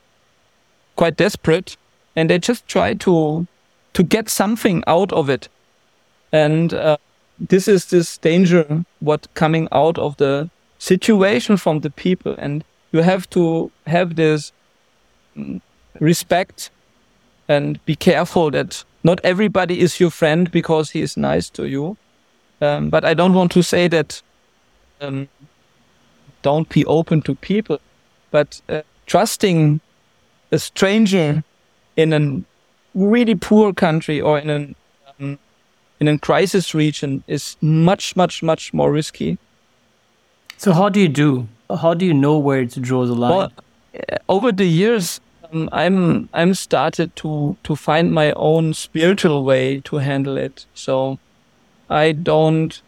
quite 0.96 1.16
desperate 1.16 1.76
and 2.16 2.30
they 2.30 2.38
just 2.38 2.66
try 2.66 2.94
to 2.94 3.46
to 3.92 4.02
get 4.02 4.28
something 4.28 4.82
out 4.86 5.12
of 5.12 5.30
it. 5.30 5.48
And 6.32 6.74
uh, 6.74 6.96
this 7.38 7.68
is 7.68 7.86
this 7.86 8.18
danger 8.18 8.84
what 9.00 9.28
coming 9.34 9.68
out 9.70 9.98
of 9.98 10.16
the 10.16 10.50
situation 10.78 11.56
from 11.56 11.80
the 11.80 11.90
people. 11.90 12.34
And 12.38 12.64
you 12.94 13.02
have 13.02 13.28
to 13.30 13.72
have 13.88 14.14
this 14.14 14.52
mm, 15.36 15.60
respect 15.98 16.70
and 17.48 17.84
be 17.84 17.96
careful 17.96 18.52
that 18.52 18.84
not 19.02 19.20
everybody 19.24 19.80
is 19.80 19.98
your 19.98 20.10
friend 20.10 20.50
because 20.52 20.92
he 20.92 21.02
is 21.02 21.16
nice 21.16 21.50
to 21.50 21.66
you. 21.66 21.96
Um, 22.60 22.90
but 22.90 23.04
I 23.04 23.12
don't 23.12 23.34
want 23.34 23.50
to 23.52 23.62
say 23.62 23.88
that 23.88 24.22
um, 25.00 25.28
don't 26.42 26.68
be 26.68 26.84
open 26.86 27.20
to 27.22 27.34
people, 27.34 27.80
but 28.30 28.62
uh, 28.68 28.82
trusting 29.06 29.80
a 30.52 30.58
stranger 30.58 31.42
in 31.96 32.12
a 32.12 32.42
really 32.94 33.34
poor 33.34 33.74
country 33.74 34.20
or 34.20 34.38
in 34.38 34.50
an 34.50 34.76
um, 35.18 35.38
in 35.98 36.06
a 36.06 36.16
crisis 36.18 36.74
region 36.74 37.24
is 37.26 37.56
much 37.60 38.14
much 38.14 38.42
much 38.42 38.72
more 38.72 38.92
risky. 38.92 39.36
So 40.58 40.72
how 40.72 40.88
do 40.88 41.00
you 41.00 41.08
do? 41.08 41.48
How 41.70 41.94
do 41.94 42.04
you 42.04 42.14
know 42.14 42.38
where 42.38 42.66
to 42.66 42.80
draw 42.80 43.06
the 43.06 43.14
line? 43.14 43.30
Well, 43.30 43.52
uh, 43.94 44.16
over 44.28 44.52
the 44.52 44.66
years, 44.66 45.20
um, 45.52 45.68
I'm 45.72 46.28
I'm 46.32 46.54
started 46.54 47.14
to 47.16 47.56
to 47.64 47.76
find 47.76 48.12
my 48.12 48.32
own 48.32 48.74
spiritual 48.74 49.44
way 49.44 49.80
to 49.80 49.96
handle 49.96 50.36
it. 50.36 50.66
So 50.74 51.18
I 51.88 52.12
don't 52.12 52.82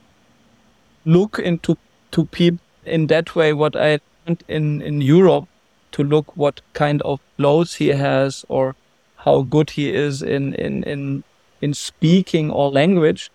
look 1.04 1.38
into 1.38 1.76
to 2.12 2.25
people 2.26 2.61
in 2.85 3.06
that 3.06 3.35
way. 3.35 3.52
What 3.52 3.76
I 3.76 4.00
learned 4.26 4.45
in 4.49 4.83
in 4.83 5.00
Europe 5.00 5.49
to 5.92 6.02
look 6.02 6.37
what 6.37 6.61
kind 6.75 7.00
of 7.02 7.21
clothes 7.37 7.76
he 7.76 7.88
has 7.88 8.45
or 8.49 8.75
how 9.25 9.42
good 9.42 9.71
he 9.71 9.95
is 9.95 10.23
in 10.23 10.54
in 10.54 10.83
in 10.85 11.25
in 11.61 11.75
speaking 11.75 12.50
or 12.50 12.71
language. 12.71 13.30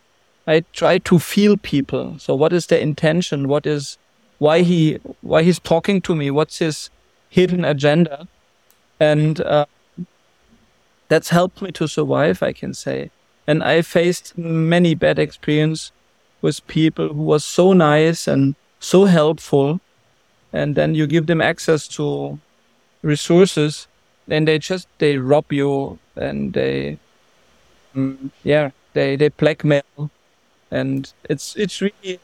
I 0.48 0.64
try 0.74 0.98
to 0.98 1.20
feel 1.20 1.56
people. 1.58 2.16
So 2.20 2.36
what 2.36 2.52
is 2.52 2.68
their 2.68 2.80
intention? 2.80 3.48
What 3.48 3.66
is 3.66 3.98
why 4.42 4.62
he 4.64 4.98
why 5.22 5.44
he's 5.44 5.60
talking 5.60 6.02
to 6.02 6.16
me? 6.16 6.32
What's 6.32 6.58
his 6.58 6.90
hidden 7.30 7.64
agenda? 7.64 8.28
And 9.00 9.40
uh, 9.40 9.68
that's 11.10 11.30
helped 11.30 11.62
me 11.62 11.72
to 11.74 11.88
survive, 11.88 12.42
I 12.42 12.52
can 12.52 12.74
say. 12.74 13.12
And 13.46 13.64
I 13.64 13.84
faced 13.84 14.36
many 14.36 14.96
bad 14.96 15.20
experience 15.20 15.92
with 16.42 16.66
people 16.66 17.10
who 17.10 17.22
was 17.22 17.44
so 17.44 17.74
nice 17.74 18.28
and 18.28 18.56
so 18.80 19.06
helpful. 19.06 19.80
And 20.52 20.74
then 20.74 20.96
you 20.96 21.06
give 21.06 21.28
them 21.28 21.42
access 21.42 21.88
to 22.00 22.40
resources 23.04 23.88
and 24.28 24.48
they 24.48 24.58
just, 24.58 24.88
they 24.98 25.18
rob 25.18 25.54
you 25.54 26.00
and 26.16 26.54
they, 26.54 26.98
mm, 27.96 28.32
yeah, 28.44 28.72
they, 28.94 29.16
they 29.16 29.30
blackmail. 29.30 30.10
And 30.72 31.14
it's, 31.30 31.56
it's 31.56 31.80
really 31.80 32.20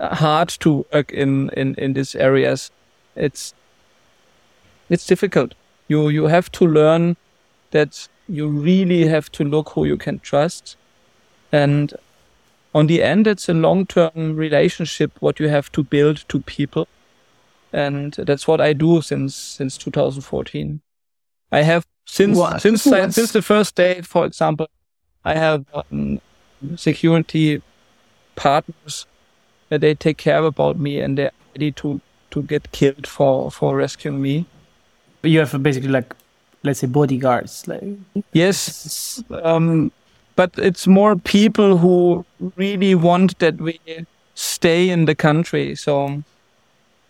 hard 0.00 0.48
to 0.60 0.86
work 0.92 1.10
in, 1.12 1.50
in, 1.50 1.74
in 1.76 1.92
these 1.92 2.14
areas. 2.14 2.70
It's, 3.16 3.54
it's 4.88 5.06
difficult. 5.06 5.54
You, 5.88 6.08
you 6.08 6.26
have 6.26 6.50
to 6.52 6.66
learn 6.66 7.16
that 7.70 8.08
you 8.28 8.48
really 8.48 9.06
have 9.08 9.30
to 9.32 9.44
look 9.44 9.70
who 9.70 9.84
you 9.84 9.96
can 9.96 10.18
trust. 10.20 10.76
And 11.50 11.94
on 12.74 12.86
the 12.86 13.02
end, 13.02 13.26
it's 13.26 13.48
a 13.48 13.54
long 13.54 13.86
term 13.86 14.36
relationship, 14.36 15.12
what 15.20 15.40
you 15.40 15.48
have 15.48 15.72
to 15.72 15.82
build 15.82 16.24
to 16.28 16.40
people. 16.40 16.86
And 17.72 18.14
that's 18.14 18.46
what 18.46 18.60
I 18.60 18.72
do 18.72 19.02
since, 19.02 19.34
since 19.34 19.76
2014. 19.76 20.80
I 21.50 21.62
have 21.62 21.86
since, 22.06 22.38
what? 22.38 22.62
since, 22.62 22.82
since 22.82 23.32
the 23.32 23.42
first 23.42 23.74
day, 23.74 24.00
for 24.00 24.24
example, 24.24 24.68
I 25.24 25.34
have 25.34 25.66
um, 25.74 26.20
security 26.76 27.62
partners 28.36 29.06
they 29.70 29.94
take 29.94 30.16
care 30.18 30.42
about 30.44 30.78
me 30.78 31.00
and 31.00 31.18
they're 31.18 31.32
ready 31.54 31.72
to, 31.72 32.00
to 32.30 32.42
get 32.42 32.72
killed 32.72 33.06
for, 33.06 33.50
for 33.50 33.76
rescuing 33.76 34.22
me. 34.22 34.46
You 35.22 35.40
have 35.40 35.62
basically 35.62 35.90
like 35.90 36.14
let's 36.62 36.80
say 36.80 36.86
bodyguards 36.86 37.68
like 37.68 37.82
yes 38.32 39.22
um, 39.30 39.92
but 40.36 40.50
it's 40.56 40.86
more 40.86 41.16
people 41.16 41.76
who 41.78 42.24
really 42.56 42.94
want 42.94 43.38
that 43.40 43.60
we 43.60 43.80
stay 44.34 44.88
in 44.88 45.04
the 45.06 45.14
country. 45.14 45.74
So 45.74 46.22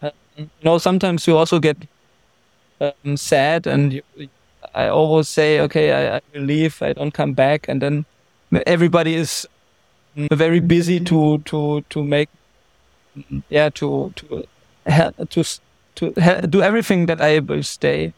uh, 0.00 0.11
you 0.37 0.48
know 0.62 0.78
sometimes 0.78 1.26
you 1.26 1.37
also 1.37 1.59
get 1.59 1.76
um, 2.80 3.16
sad 3.16 3.66
and 3.66 3.92
you, 3.92 4.02
i 4.74 4.88
always 4.88 5.28
say 5.28 5.61
okay 5.61 5.92
I, 5.92 6.16
I 6.16 6.20
will 6.32 6.42
leave. 6.42 6.80
I 6.80 6.94
don't 6.94 7.12
come 7.12 7.35
back. 7.35 7.68
And 7.68 7.82
then 7.82 8.06
everybody 8.66 9.14
is 9.14 9.46
very 10.16 10.61
busy 10.61 10.98
to 11.00 11.38
to 11.38 11.82
to 11.90 12.02
make 12.02 12.30
yeah 13.48 13.68
to 13.70 14.12
to 14.16 14.44
to 15.28 15.44
to 15.94 16.46
do 16.46 16.62
everything 16.62 17.07
that 17.07 17.20
i 17.20 17.38
will 17.38 17.62
stay 17.62 18.12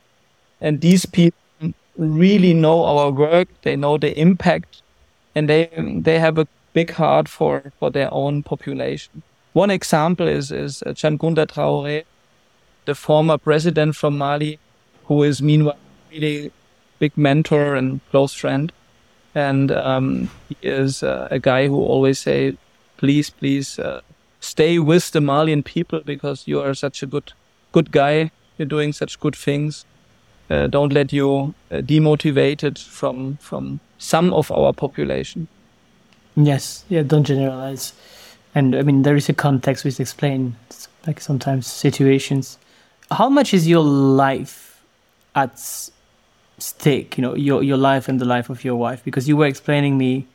and 0.61 0.81
these 0.81 1.07
people 1.07 1.41
really 2.01 2.55
know 2.55 2.85
our 2.85 3.11
work. 3.11 3.49
They 3.63 3.77
know 3.77 3.99
the 3.99 4.19
impact 4.19 4.83
and 5.35 5.49
they, 5.49 5.71
they 5.77 6.19
have 6.19 6.39
a 6.39 6.49
big 6.73 6.93
heart 6.93 7.29
for, 7.29 7.73
for 7.79 7.91
their 7.91 8.13
own 8.13 8.43
population. 8.43 9.23
One 9.53 9.71
example 9.71 10.27
is, 10.27 10.51
is 10.51 10.83
Dioncounda 10.87 11.47
Traoré, 11.47 12.05
the 12.85 12.95
former 12.95 13.37
president 13.37 13.97
from 13.97 14.17
Mali, 14.17 14.59
who 15.05 15.23
is 15.23 15.43
meanwhile 15.43 15.77
really 16.11 16.53
big 16.99 17.17
mentor 17.17 17.75
and 17.75 18.01
close 18.11 18.33
friend. 18.33 18.73
And 19.35 19.71
um, 19.71 20.31
he 20.49 20.57
is 20.63 21.03
uh, 21.03 21.29
a 21.31 21.39
guy 21.39 21.69
who 21.69 21.77
always 21.77 22.19
say, 22.19 22.57
please, 22.97 23.31
please 23.31 23.79
uh, 23.79 24.01
stay 24.41 24.79
with 24.79 25.11
the 25.11 25.21
Malian 25.21 25.63
people 25.63 26.01
because 26.01 26.49
you 26.49 26.61
are 26.61 26.75
such 26.75 27.03
a 27.03 27.07
good, 27.07 27.33
good 27.73 27.93
guy. 27.93 28.31
You're 28.59 28.67
doing 28.67 28.93
such 28.93 29.21
good 29.21 29.37
things 29.37 29.85
uh, 30.51 30.67
don't 30.67 30.93
let 30.93 31.13
you 31.13 31.55
uh, 31.71 31.77
demotivated 31.77 32.79
from 32.79 33.37
from 33.37 33.81
some 33.99 34.35
of 34.35 34.51
our 34.51 34.73
population. 34.73 35.47
Yes, 36.37 36.85
yeah, 36.89 37.03
don't 37.03 37.25
generalize. 37.25 37.93
And 38.55 38.75
I 38.75 38.83
mean, 38.83 39.03
there 39.03 39.17
is 39.17 39.29
a 39.29 39.33
context 39.33 39.85
which 39.85 40.01
explain 40.01 40.57
like 41.07 41.21
sometimes 41.21 41.67
situations. 41.67 42.59
How 43.13 43.29
much 43.29 43.55
is 43.55 43.69
your 43.69 43.85
life 43.85 44.83
at 45.35 45.59
stake? 46.59 47.17
You 47.17 47.23
know, 47.23 47.35
your 47.37 47.63
your 47.63 47.77
life 47.77 48.09
and 48.09 48.21
the 48.21 48.25
life 48.25 48.51
of 48.51 48.65
your 48.65 48.77
wife, 48.77 49.05
because 49.05 49.29
you 49.29 49.37
were 49.37 49.47
explaining 49.47 49.97
me, 49.99 50.27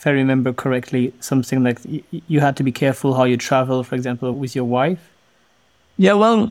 if 0.00 0.06
I 0.06 0.12
remember 0.12 0.54
correctly, 0.54 1.12
something 1.20 1.62
like 1.62 1.78
you 2.10 2.40
had 2.40 2.56
to 2.56 2.62
be 2.62 2.72
careful 2.72 3.12
how 3.12 3.24
you 3.24 3.36
travel, 3.36 3.84
for 3.84 3.96
example, 3.96 4.32
with 4.32 4.56
your 4.56 4.64
wife. 4.64 5.10
Yeah, 5.98 6.14
well, 6.14 6.48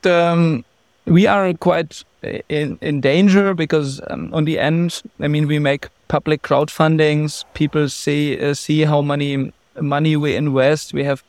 the, 0.00 0.14
um, 0.14 0.64
we 1.04 1.26
are 1.26 1.52
quite 1.52 2.02
in, 2.48 2.78
in 2.80 3.02
danger 3.02 3.52
because 3.52 4.00
um, 4.08 4.32
on 4.32 4.46
the 4.46 4.58
end, 4.58 5.02
I 5.20 5.28
mean, 5.28 5.46
we 5.46 5.58
make 5.58 5.88
public 6.08 6.40
crowdfundings. 6.40 7.44
People 7.52 7.90
see 7.90 8.40
uh, 8.40 8.54
see 8.54 8.80
how 8.86 9.02
many 9.02 9.52
money 9.78 10.16
we 10.16 10.34
invest. 10.34 10.94
We 10.94 11.04
have 11.04 11.22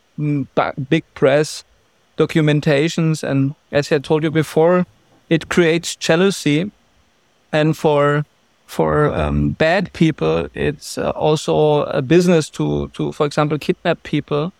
big 0.88 1.04
press 1.12 1.64
documentations, 2.16 3.22
and 3.22 3.54
as 3.70 3.92
I 3.92 3.98
told 3.98 4.22
you 4.22 4.30
before, 4.30 4.86
it 5.28 5.50
creates 5.50 5.96
jealousy. 5.96 6.70
And 7.52 7.76
for 7.76 8.24
for 8.72 9.12
um, 9.12 9.50
bad 9.50 9.92
people, 9.92 10.48
it's 10.54 10.96
uh, 10.96 11.10
also 11.10 11.82
a 11.82 12.00
business 12.00 12.48
to 12.48 12.88
to, 12.94 13.12
for 13.12 13.26
example, 13.26 13.58
kidnap 13.58 14.02
people. 14.02 14.50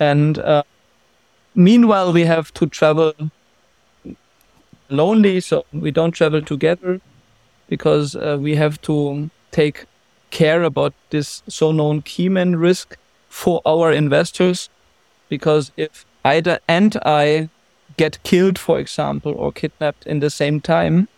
And 0.00 0.38
uh, 0.38 0.62
meanwhile, 1.54 2.14
we 2.14 2.24
have 2.24 2.50
to 2.54 2.66
travel 2.66 3.12
lonely, 4.88 5.40
so 5.40 5.64
we 5.70 5.90
don't 5.90 6.12
travel 6.12 6.40
together 6.40 7.00
because 7.68 8.16
uh, 8.16 8.38
we 8.40 8.56
have 8.56 8.80
to 8.82 9.28
take 9.50 9.84
care 10.30 10.62
about 10.62 10.94
this 11.10 11.42
so-known 11.46 12.00
keyman 12.02 12.58
risk 12.58 12.96
for 13.28 13.60
our 13.66 13.92
investors. 13.92 14.70
Because 15.28 15.72
if 15.76 16.06
Aida 16.24 16.58
and 16.68 16.96
I 17.04 17.50
get 17.98 18.22
killed, 18.22 18.58
for 18.58 18.80
example, 18.80 19.34
or 19.36 19.52
kidnapped 19.52 20.06
in 20.06 20.20
the 20.20 20.30
same 20.30 20.58
time, 20.60 21.08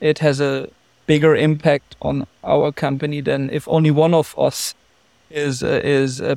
it 0.00 0.20
has 0.20 0.40
a 0.40 0.68
bigger 1.06 1.34
impact 1.36 1.96
on 2.00 2.26
our 2.42 2.72
company 2.72 3.20
than 3.20 3.50
if 3.50 3.68
only 3.68 3.90
one 3.90 4.14
of 4.14 4.34
us 4.38 4.74
is 5.30 5.62
uh, 5.62 5.80
is 5.84 6.20
uh, 6.20 6.36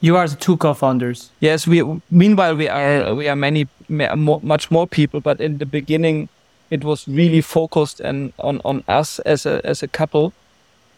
you 0.00 0.16
are 0.16 0.28
the 0.28 0.36
two 0.36 0.56
co-founders. 0.56 1.30
Yes, 1.40 1.66
we. 1.66 1.82
Meanwhile, 2.10 2.56
we 2.56 2.68
are 2.68 3.14
we 3.14 3.28
are 3.28 3.36
many, 3.36 3.66
more, 3.88 4.40
much 4.42 4.70
more 4.70 4.86
people. 4.86 5.20
But 5.20 5.40
in 5.40 5.58
the 5.58 5.66
beginning, 5.66 6.28
it 6.70 6.84
was 6.84 7.08
really 7.08 7.40
focused 7.40 8.00
and 8.00 8.32
on 8.38 8.60
on 8.64 8.84
us 8.88 9.18
as 9.20 9.46
a 9.46 9.60
as 9.64 9.82
a 9.82 9.88
couple. 9.88 10.32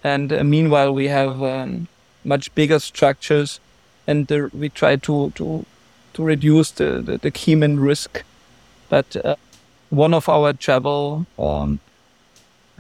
And 0.04 0.32
uh, 0.32 0.44
meanwhile, 0.44 0.92
we 0.92 1.08
have 1.08 1.42
um, 1.42 1.88
much 2.24 2.54
bigger 2.54 2.78
structures, 2.78 3.60
and 4.06 4.26
the, 4.26 4.50
we 4.52 4.68
try 4.68 4.96
to 4.96 5.30
to 5.36 5.64
to 6.14 6.24
reduce 6.24 6.70
the 6.72 7.00
the, 7.00 7.18
the 7.18 7.30
keyman 7.30 7.80
risk. 7.80 8.24
But 8.88 9.16
uh, 9.16 9.36
one 9.90 10.14
of 10.14 10.28
our 10.28 10.52
travel 10.52 11.26
um, 11.38 11.80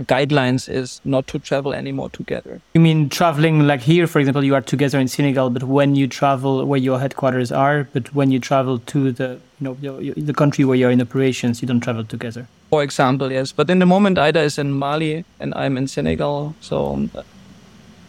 guidelines 0.04 0.68
is 0.68 1.00
not 1.04 1.26
to 1.26 1.38
travel 1.38 1.74
anymore 1.74 2.10
together. 2.10 2.60
You 2.74 2.80
mean 2.80 3.08
traveling 3.08 3.66
like 3.66 3.80
here, 3.80 4.06
for 4.06 4.20
example, 4.20 4.44
you 4.44 4.54
are 4.54 4.60
together 4.60 4.98
in 4.98 5.08
Senegal, 5.08 5.50
but 5.50 5.64
when 5.64 5.94
you 5.94 6.06
travel 6.06 6.64
where 6.64 6.78
your 6.78 7.00
headquarters 7.00 7.50
are, 7.50 7.88
but 7.92 8.14
when 8.14 8.30
you 8.30 8.38
travel 8.38 8.78
to 8.78 9.12
the 9.12 9.40
you 9.60 9.76
know 9.80 10.00
the 10.00 10.32
country 10.32 10.64
where 10.64 10.76
you're 10.76 10.90
in 10.90 11.00
operations, 11.00 11.60
you 11.60 11.68
don't 11.68 11.80
travel 11.80 12.04
together. 12.04 12.46
For 12.70 12.82
example, 12.82 13.32
yes. 13.32 13.50
But 13.50 13.70
in 13.70 13.80
the 13.80 13.86
moment, 13.86 14.18
Aida 14.18 14.40
is 14.40 14.58
in 14.58 14.72
Mali 14.72 15.24
and 15.40 15.52
I'm 15.54 15.76
in 15.76 15.88
Senegal. 15.88 16.54
So 16.60 16.92
um, 16.92 17.10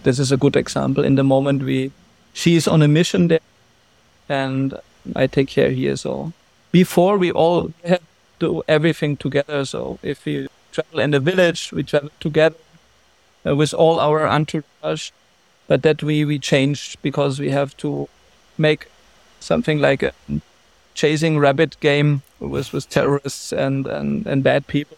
this 0.04 0.20
is 0.20 0.32
a 0.32 0.38
good 0.38 0.56
example. 0.56 1.04
In 1.04 1.16
the 1.16 1.24
moment, 1.24 1.64
we 1.64 1.92
she 2.34 2.56
is 2.56 2.68
on 2.68 2.82
a 2.84 2.88
mission 2.88 3.30
there, 3.30 3.40
and 4.28 4.76
I 5.16 5.26
take 5.28 5.48
care 5.48 5.72
here. 5.72 5.96
So 5.96 6.34
before 6.72 7.18
we 7.18 7.32
all 7.32 7.74
have 7.84 8.00
to 8.00 8.06
do 8.40 8.64
everything 8.68 9.18
together. 9.18 9.66
So 9.66 10.00
if 10.04 10.26
we 10.26 10.48
travel 10.80 11.00
in 11.00 11.12
the 11.12 11.20
village, 11.20 11.72
we 11.72 11.84
travel 11.84 12.10
together 12.20 12.56
uh, 13.46 13.56
with 13.56 13.74
all 13.74 14.00
our 14.00 14.28
entourage. 14.28 15.12
But 15.68 15.84
that 15.84 16.02
we 16.02 16.26
we 16.26 16.40
changed 16.40 17.00
because 17.04 17.40
we 17.40 17.52
have 17.52 17.78
to 17.78 18.10
make 18.58 18.88
something 19.40 19.80
like 19.80 20.02
a 20.02 20.14
chasing 20.96 21.38
rabbit 21.38 21.80
game 21.80 22.24
with 22.40 22.74
with 22.74 22.90
terrorists 22.90 23.54
and 23.54 23.86
and, 23.88 24.26
and 24.26 24.44
bad 24.44 24.66
people. 24.66 24.98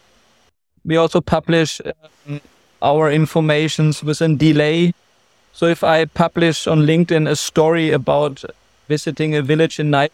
We 0.86 0.96
also 0.96 1.20
publish 1.22 1.82
um, 2.26 2.40
our 2.82 3.12
informations 3.12 4.04
with 4.04 4.22
a 4.22 4.28
delay. 4.28 4.94
So 5.54 5.66
if 5.66 5.84
I 5.84 6.06
publish 6.06 6.68
on 6.68 6.88
LinkedIn 6.88 7.30
a 7.30 7.36
story 7.36 7.92
about 7.92 8.44
visiting 8.88 9.36
a 9.36 9.42
village 9.42 9.78
in 9.78 9.90
night, 9.90 10.14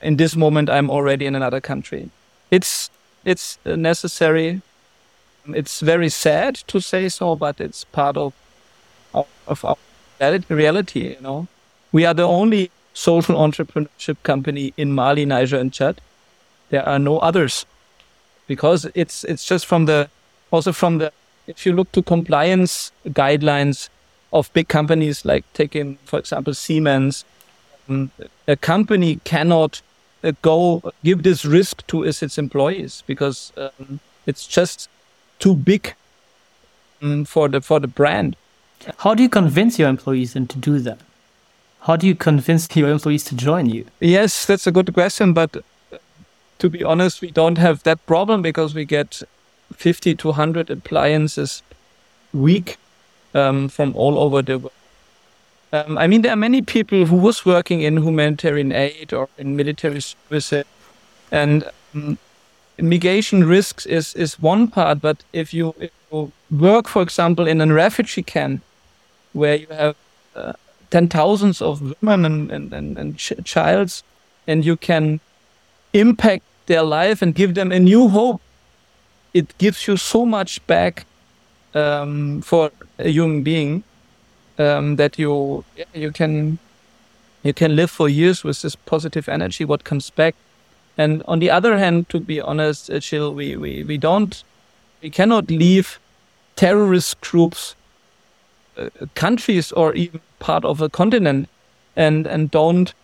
in 0.00 0.16
this 0.16 0.36
moment 0.36 0.70
I'm 0.70 0.88
already 0.88 1.26
in 1.26 1.34
another 1.34 1.60
country. 1.60 2.10
It's 2.50 2.90
it's 3.24 3.58
necessary. 3.64 4.62
It's 5.46 5.80
very 5.80 6.08
sad 6.08 6.54
to 6.68 6.80
say 6.80 7.08
so, 7.08 7.36
but 7.36 7.60
it's 7.60 7.84
part 7.84 8.16
of 8.16 8.32
of 9.14 9.64
our 9.64 9.76
reality. 10.48 11.14
You 11.14 11.20
know, 11.20 11.48
we 11.92 12.04
are 12.04 12.14
the 12.14 12.26
only 12.26 12.70
social 12.94 13.36
entrepreneurship 13.36 14.22
company 14.22 14.72
in 14.76 14.92
Mali, 14.92 15.24
Niger, 15.24 15.58
and 15.58 15.72
Chad. 15.72 16.00
There 16.70 16.86
are 16.88 16.98
no 16.98 17.18
others 17.18 17.66
because 18.46 18.86
it's 18.94 19.24
it's 19.24 19.44
just 19.44 19.66
from 19.66 19.86
the 19.86 20.08
also 20.50 20.72
from 20.72 20.98
the 20.98 21.12
if 21.46 21.66
you 21.66 21.72
look 21.72 21.90
to 21.92 22.02
compliance 22.02 22.92
guidelines 23.06 23.88
of 24.32 24.52
big 24.52 24.68
companies 24.68 25.24
like 25.24 25.44
taking 25.52 25.98
for 26.04 26.18
example 26.18 26.54
Siemens, 26.54 27.24
um, 27.88 28.10
a 28.48 28.56
company 28.56 29.20
cannot 29.24 29.80
uh, 29.80 29.91
go 30.42 30.92
give 31.02 31.22
this 31.22 31.44
risk 31.44 31.86
to 31.88 32.04
its 32.04 32.38
employees 32.38 33.02
because 33.06 33.52
um, 33.56 34.00
it's 34.26 34.46
just 34.46 34.88
too 35.38 35.54
big 35.54 35.94
um, 37.02 37.24
for 37.24 37.48
the 37.48 37.60
for 37.60 37.80
the 37.80 37.88
brand. 37.88 38.36
How 38.98 39.14
do 39.14 39.22
you 39.22 39.28
convince 39.28 39.78
your 39.78 39.88
employees 39.88 40.34
then 40.34 40.46
to 40.48 40.58
do 40.58 40.78
that? 40.80 40.98
How 41.80 41.96
do 41.96 42.06
you 42.06 42.14
convince 42.14 42.68
your 42.76 42.90
employees 42.90 43.24
to 43.24 43.34
join 43.34 43.66
you? 43.66 43.86
Yes, 44.00 44.46
that's 44.46 44.66
a 44.66 44.72
good 44.72 44.94
question, 44.94 45.32
but 45.32 45.56
uh, 45.56 45.98
to 46.58 46.70
be 46.70 46.84
honest, 46.84 47.20
we 47.20 47.30
don't 47.30 47.58
have 47.58 47.82
that 47.82 48.04
problem 48.06 48.42
because 48.42 48.74
we 48.74 48.84
get 48.84 49.22
50 49.74 50.14
to 50.14 50.28
100 50.28 50.70
appliances 50.70 51.62
week 52.32 52.76
um, 53.34 53.68
from 53.68 53.94
all 53.96 54.18
over 54.18 54.42
the 54.42 54.58
world. 54.58 54.72
Um, 55.72 55.96
I 55.96 56.06
mean, 56.06 56.20
there 56.20 56.32
are 56.32 56.36
many 56.36 56.60
people 56.60 57.06
who 57.06 57.16
was 57.16 57.46
working 57.46 57.80
in 57.80 57.96
humanitarian 57.96 58.72
aid 58.72 59.12
or 59.14 59.28
in 59.38 59.56
military 59.56 60.00
service, 60.02 60.64
and 61.30 61.64
um, 61.94 62.18
migration 62.78 63.44
risks 63.44 63.86
is 63.86 64.14
is 64.14 64.38
one 64.38 64.68
part. 64.68 65.00
But 65.00 65.24
if 65.32 65.54
you, 65.54 65.74
if 65.80 65.90
you 66.10 66.30
work, 66.50 66.88
for 66.88 67.00
example, 67.00 67.46
in 67.48 67.60
a 67.60 67.66
refugee 67.72 68.22
camp, 68.22 68.60
where 69.32 69.56
you 69.56 69.66
have 69.70 69.96
uh, 70.36 70.52
ten 70.90 71.08
thousands 71.08 71.62
of 71.62 71.80
women 72.02 72.24
and 72.26 72.52
and 72.52 72.72
and, 72.72 72.98
and 72.98 73.16
ch- 73.16 73.56
and 74.46 74.64
you 74.64 74.76
can 74.76 75.20
impact 75.94 76.42
their 76.66 76.82
life 76.82 77.22
and 77.22 77.34
give 77.34 77.54
them 77.54 77.72
a 77.72 77.78
new 77.78 78.08
hope, 78.08 78.42
it 79.32 79.56
gives 79.58 79.86
you 79.88 79.96
so 79.96 80.26
much 80.26 80.60
back 80.66 81.06
um, 81.74 82.42
for 82.42 82.70
a 82.98 83.08
human 83.08 83.42
being 83.42 83.84
um, 84.58 84.96
that 84.96 85.18
you 85.18 85.64
you 85.94 86.10
can 86.12 86.58
you 87.42 87.52
can 87.52 87.74
live 87.76 87.90
for 87.90 88.08
years 88.08 88.44
with 88.44 88.62
this 88.62 88.76
positive 88.76 89.28
energy 89.28 89.64
what 89.64 89.84
comes 89.84 90.10
back. 90.10 90.34
And 90.98 91.22
on 91.26 91.38
the 91.38 91.50
other 91.50 91.78
hand 91.78 92.08
to 92.10 92.20
be 92.20 92.40
honest 92.40 92.90
uh, 92.90 93.00
chill 93.00 93.34
we, 93.34 93.56
we 93.56 93.82
we 93.82 93.96
don't 93.96 94.44
we 95.02 95.10
cannot 95.10 95.50
leave 95.50 95.98
terrorist 96.56 97.20
groups 97.20 97.74
uh, 98.76 98.88
countries 99.14 99.72
or 99.72 99.94
even 99.94 100.20
part 100.38 100.64
of 100.64 100.80
a 100.80 100.88
continent 100.88 101.48
and 101.96 102.26
and 102.26 102.50
don't 102.50 102.94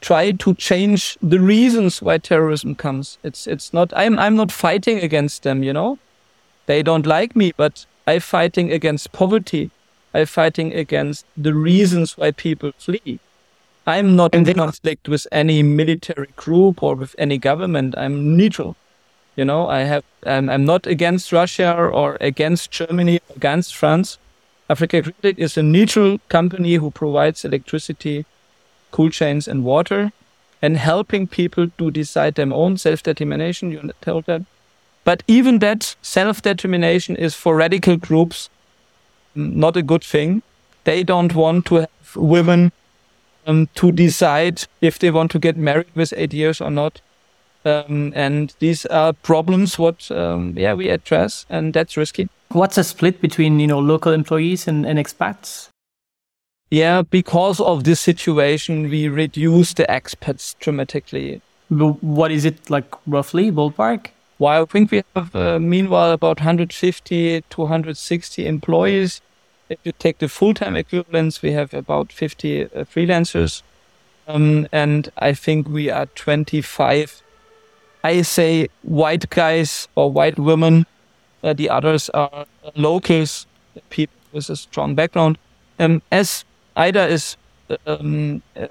try 0.00 0.32
to 0.32 0.54
change 0.54 1.18
the 1.22 1.38
reasons 1.38 2.00
why 2.00 2.16
terrorism 2.18 2.74
comes. 2.74 3.18
It's 3.22 3.46
it's 3.46 3.72
not 3.72 3.92
i'm 3.96 4.18
i'm 4.18 4.36
not 4.36 4.52
fighting 4.52 4.98
against 4.98 5.42
them 5.42 5.62
you 5.62 5.72
know? 5.72 5.98
They 6.66 6.82
don't 6.82 7.06
like 7.06 7.34
me 7.34 7.52
but 7.56 7.86
i'm 8.06 8.20
fighting 8.20 8.70
against 8.70 9.12
poverty 9.12 9.70
I'm 10.12 10.26
fighting 10.26 10.72
against 10.72 11.24
the 11.36 11.54
reasons 11.54 12.18
why 12.18 12.32
people 12.32 12.72
flee. 12.78 13.20
I'm 13.86 14.16
not 14.16 14.34
in 14.34 14.44
conflict 14.44 15.08
with 15.08 15.26
any 15.32 15.62
military 15.62 16.28
group 16.36 16.82
or 16.82 16.94
with 16.94 17.14
any 17.18 17.38
government. 17.38 17.94
I'm 17.96 18.36
neutral. 18.36 18.76
You 19.36 19.44
know, 19.44 19.68
I 19.68 19.80
have, 19.80 20.04
I'm, 20.24 20.50
I'm 20.50 20.64
not 20.64 20.86
against 20.86 21.32
Russia 21.32 21.72
or 21.74 22.16
against 22.20 22.70
Germany, 22.70 23.20
or 23.28 23.36
against 23.36 23.74
France. 23.74 24.18
Africa 24.68 25.02
Green 25.02 25.34
is 25.36 25.56
a 25.56 25.62
neutral 25.62 26.18
company 26.28 26.74
who 26.74 26.90
provides 26.90 27.44
electricity, 27.44 28.26
cool 28.90 29.10
chains, 29.10 29.48
and 29.48 29.64
water, 29.64 30.12
and 30.60 30.76
helping 30.76 31.26
people 31.26 31.68
to 31.78 31.90
decide 31.90 32.34
their 32.34 32.52
own 32.52 32.76
self-determination. 32.76 33.72
You 33.72 33.90
told 34.00 34.26
that, 34.26 34.42
but 35.04 35.22
even 35.26 35.60
that 35.60 35.96
self-determination 36.02 37.16
is 37.16 37.34
for 37.34 37.56
radical 37.56 37.96
groups 37.96 38.50
not 39.34 39.76
a 39.76 39.82
good 39.82 40.04
thing. 40.04 40.42
They 40.84 41.02
don't 41.02 41.34
want 41.34 41.66
to 41.66 41.74
have 41.76 42.16
women 42.16 42.72
um, 43.46 43.68
to 43.74 43.92
decide 43.92 44.64
if 44.80 44.98
they 44.98 45.10
want 45.10 45.30
to 45.32 45.38
get 45.38 45.56
married 45.56 45.88
with 45.94 46.12
eight 46.16 46.32
years 46.32 46.60
or 46.60 46.70
not. 46.70 47.00
Um, 47.64 48.12
and 48.16 48.54
these 48.58 48.86
are 48.86 49.12
problems 49.12 49.78
what 49.78 50.10
um, 50.10 50.54
yeah 50.56 50.72
we 50.72 50.88
address, 50.88 51.44
and 51.50 51.74
that's 51.74 51.96
risky. 51.96 52.28
What's 52.52 52.76
the 52.76 52.84
split 52.84 53.20
between 53.20 53.60
you 53.60 53.66
know 53.66 53.78
local 53.78 54.12
employees 54.12 54.66
and, 54.66 54.86
and 54.86 54.98
expats? 54.98 55.68
Yeah, 56.70 57.02
because 57.02 57.60
of 57.60 57.84
this 57.84 58.00
situation, 58.00 58.88
we 58.88 59.08
reduce 59.08 59.74
the 59.74 59.84
expats 59.84 60.56
dramatically. 60.58 61.42
What 61.68 62.30
is 62.30 62.44
it 62.44 62.70
like 62.70 62.94
roughly 63.06 63.50
ballpark? 63.52 64.06
Well, 64.40 64.62
I 64.62 64.64
think 64.64 64.90
we 64.90 65.04
have, 65.14 65.36
uh, 65.36 65.58
meanwhile, 65.58 66.12
about 66.12 66.38
150 66.38 67.42
to 67.42 67.60
160 67.60 68.46
employees. 68.46 69.20
If 69.68 69.78
you 69.84 69.92
take 69.92 70.16
the 70.16 70.30
full-time 70.30 70.76
equivalents, 70.76 71.42
we 71.42 71.52
have 71.52 71.74
about 71.74 72.10
50 72.10 72.62
uh, 72.62 72.68
freelancers. 72.84 73.62
Um, 74.26 74.66
and 74.72 75.10
I 75.18 75.34
think 75.34 75.68
we 75.68 75.90
are 75.90 76.06
25, 76.06 77.22
I 78.02 78.22
say 78.22 78.68
white 78.80 79.28
guys 79.28 79.88
or 79.94 80.10
white 80.10 80.38
women. 80.38 80.86
Uh, 81.44 81.52
the 81.52 81.68
others 81.68 82.08
are 82.08 82.46
locals, 82.74 83.46
people 83.90 84.16
with 84.32 84.48
a 84.48 84.56
strong 84.56 84.94
background. 84.94 85.36
Um, 85.78 86.00
as 86.10 86.46
Aida 86.78 87.06
is 87.08 87.36
um, 87.86 88.42
uh, 88.56 88.68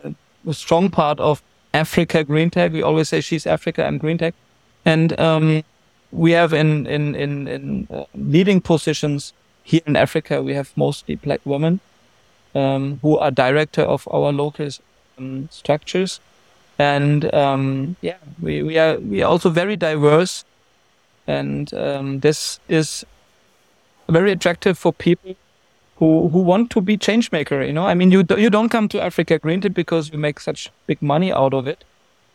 a 0.47 0.53
strong 0.55 0.89
part 0.89 1.19
of 1.19 1.43
Africa 1.75 2.25
GreenTec, 2.25 2.71
we 2.71 2.81
always 2.81 3.09
say 3.09 3.21
she's 3.21 3.45
Africa, 3.45 3.85
I'm 3.85 3.99
Green 3.99 4.17
Tech 4.17 4.33
and 4.85 5.19
um, 5.19 5.63
we 6.11 6.31
have 6.31 6.53
in 6.53 6.87
in 6.87 7.15
in, 7.15 7.47
in 7.47 7.87
uh, 7.91 8.05
leading 8.15 8.61
positions 8.61 9.33
here 9.63 9.81
in 9.85 9.95
Africa. 9.95 10.41
We 10.41 10.53
have 10.55 10.71
mostly 10.75 11.15
black 11.15 11.41
women 11.45 11.79
um, 12.55 12.99
who 13.01 13.17
are 13.17 13.31
director 13.31 13.81
of 13.81 14.07
our 14.11 14.31
local 14.31 14.69
um, 15.17 15.49
structures, 15.51 16.19
and 16.77 17.33
um, 17.33 17.95
yeah, 18.01 18.17
we 18.41 18.63
we 18.63 18.77
are 18.77 18.97
we 18.99 19.21
are 19.21 19.29
also 19.29 19.49
very 19.49 19.75
diverse, 19.75 20.45
and 21.27 21.73
um, 21.73 22.19
this 22.21 22.59
is 22.67 23.05
very 24.07 24.31
attractive 24.31 24.77
for 24.77 24.91
people 24.91 25.35
who 25.97 26.29
who 26.29 26.39
want 26.39 26.69
to 26.71 26.81
be 26.81 26.97
change 26.97 27.31
maker. 27.31 27.61
You 27.61 27.73
know, 27.73 27.85
I 27.85 27.93
mean, 27.93 28.11
you 28.11 28.23
you 28.37 28.49
don't 28.49 28.69
come 28.69 28.87
to 28.89 29.01
Africa 29.01 29.37
Green 29.37 29.59
because 29.59 30.11
you 30.11 30.17
make 30.17 30.39
such 30.39 30.71
big 30.87 31.01
money 31.01 31.31
out 31.31 31.53
of 31.53 31.67
it 31.67 31.83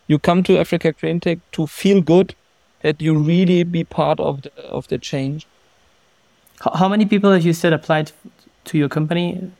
you 0.06 0.18
come 0.18 0.42
to 0.44 0.58
Africa 0.58 0.92
GreenTec 0.92 1.40
to 1.52 1.66
feel 1.66 2.00
good 2.00 2.34
that 2.82 3.00
you 3.00 3.16
really 3.16 3.64
be 3.64 3.84
part 3.84 4.20
of 4.20 4.42
the 4.42 4.50
of 4.64 4.88
the 4.88 4.98
change. 4.98 5.46
How 6.60 6.88
many 6.88 7.06
people 7.06 7.32
have 7.32 7.44
you 7.44 7.52
said 7.52 7.72
applied 7.72 8.12
to 8.66 8.78
your 8.78 8.88
company 8.88 9.50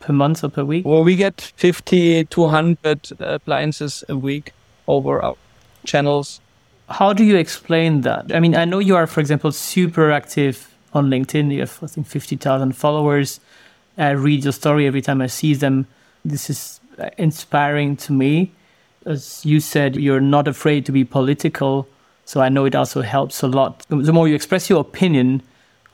per 0.00 0.12
month 0.12 0.44
or 0.44 0.48
per 0.48 0.64
week? 0.64 0.84
Well, 0.86 1.04
we 1.04 1.16
get 1.16 1.40
50 1.56 2.24
to 2.24 2.40
100 2.40 3.20
appliances 3.20 4.04
a 4.08 4.16
week 4.16 4.52
over 4.86 5.22
our 5.22 5.36
channels. 5.84 6.40
How 6.88 7.12
do 7.12 7.22
you 7.24 7.36
explain 7.36 8.00
that? 8.02 8.34
I 8.34 8.40
mean, 8.40 8.56
I 8.56 8.64
know 8.64 8.78
you 8.78 8.96
are, 8.96 9.06
for 9.06 9.20
example, 9.20 9.52
super 9.52 10.10
active 10.10 10.74
on 10.94 11.10
LinkedIn. 11.10 11.52
You 11.52 11.60
have, 11.60 11.78
I 11.82 11.86
think, 11.86 12.06
50,000 12.06 12.72
followers. 12.72 13.40
I 13.98 14.10
read 14.10 14.44
your 14.44 14.52
story 14.52 14.86
every 14.86 15.02
time 15.02 15.20
I 15.20 15.26
see 15.26 15.54
them. 15.54 15.86
This 16.24 16.48
is 16.48 16.80
uh, 16.98 17.10
inspiring 17.18 17.96
to 17.98 18.12
me 18.12 18.52
as 19.08 19.44
you 19.44 19.58
said, 19.58 19.96
you're 19.96 20.20
not 20.20 20.46
afraid 20.46 20.84
to 20.86 20.92
be 20.92 21.04
political. 21.04 21.88
So 22.24 22.40
I 22.40 22.48
know 22.50 22.66
it 22.66 22.74
also 22.74 23.00
helps 23.00 23.42
a 23.42 23.48
lot. 23.48 23.84
The 23.88 24.12
more 24.12 24.28
you 24.28 24.34
express 24.34 24.68
your 24.68 24.80
opinion 24.80 25.42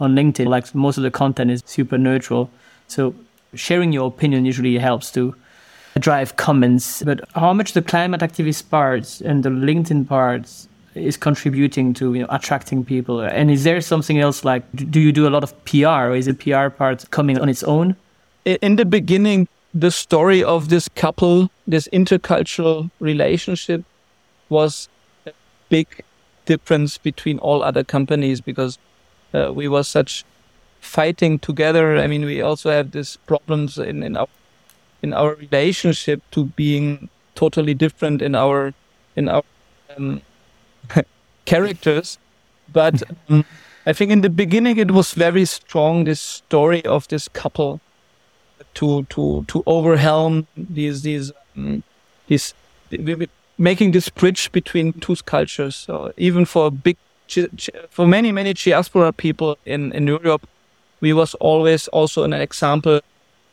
on 0.01 0.15
LinkedIn, 0.15 0.47
like 0.47 0.75
most 0.75 0.97
of 0.97 1.05
the 1.05 1.11
content 1.11 1.51
is 1.51 1.63
super 1.65 1.97
neutral. 1.97 2.51
So 2.89 3.15
sharing 3.55 3.93
your 3.93 4.09
opinion 4.09 4.45
usually 4.45 4.77
helps 4.79 5.13
to 5.13 5.35
drive 5.99 6.37
comments. 6.37 7.03
But 7.03 7.21
how 7.35 7.53
much 7.53 7.73
the 7.73 7.83
climate 7.83 8.21
activist 8.21 8.69
parts 8.69 9.21
and 9.21 9.45
the 9.45 9.51
LinkedIn 9.51 10.09
parts 10.09 10.69
is 10.97 11.17
contributing 11.17 11.95
to 11.95 12.15
you 12.15 12.23
know, 12.23 12.29
attracting 12.31 12.85
people? 12.85 13.21
And 13.21 13.49
is 13.49 13.63
there 13.63 13.81
something 13.81 14.19
else 14.19 14.45
like 14.45 14.65
do 14.75 15.01
you 15.01 15.13
do 15.13 15.29
a 15.29 15.31
lot 15.31 15.45
of 15.45 15.53
PR 15.65 16.11
or 16.11 16.17
is 16.17 16.27
the 16.27 16.35
PR 16.35 16.69
part 16.69 17.09
coming 17.13 17.39
on 17.39 17.49
its 17.49 17.63
own? 17.63 17.95
In 18.45 18.77
the 18.77 18.85
beginning, 18.85 19.49
the 19.73 19.91
story 19.91 20.43
of 20.43 20.69
this 20.69 20.89
couple, 20.89 21.51
this 21.67 21.89
intercultural 21.93 22.91
relationship 23.01 23.85
was 24.49 24.89
a 25.27 25.33
big 25.69 26.05
difference 26.45 26.99
between 26.99 27.39
all 27.39 27.63
other 27.63 27.83
companies 27.85 28.41
because 28.41 28.79
uh, 29.33 29.53
we 29.53 29.69
were 29.69 29.83
such 29.83 30.25
fighting 30.81 31.39
together. 31.39 31.97
I 31.97 32.07
mean, 32.07 32.25
we 32.25 32.41
also 32.41 32.71
have 32.71 32.91
these 32.91 33.17
problems 33.27 33.79
in, 33.79 34.03
in 34.03 34.17
our 34.17 34.29
in 35.03 35.13
our 35.13 35.35
relationship 35.35 36.23
to 36.31 36.47
being 36.57 37.11
totally 37.35 37.75
different 37.75 38.23
in 38.23 38.35
our 38.35 38.73
in 39.17 39.29
our 39.29 39.43
um, 39.97 40.23
characters. 41.45 42.19
But 42.73 43.03
um, 43.29 43.45
I 43.87 43.93
think 43.93 44.11
in 44.11 44.23
the 44.23 44.31
beginning 44.31 44.79
it 44.79 44.91
was 44.91 45.13
very 45.13 45.45
strong. 45.45 46.05
This 46.05 46.21
story 46.21 46.85
of 46.87 47.09
this 47.09 47.29
couple 47.29 47.81
to 48.75 49.05
to 49.05 49.45
to 49.49 49.63
overwhelm 49.67 50.47
these 50.57 51.03
these 51.03 51.33
um, 51.57 51.83
these 52.27 52.55
making 53.59 53.93
this 53.93 54.09
bridge 54.09 54.51
between 54.53 54.93
two 54.95 55.17
cultures. 55.25 55.77
So 55.77 56.13
even 56.17 56.45
for 56.45 56.71
big 56.71 56.97
for 57.91 58.07
many 58.07 58.33
many 58.33 58.53
diaspora 58.53 59.13
people 59.13 59.57
in 59.65 59.93
in 59.93 60.07
Europe, 60.07 60.47
we 61.01 61.13
was 61.13 61.35
always 61.35 61.89
also 61.89 62.23
an 62.23 62.33
example 62.33 63.01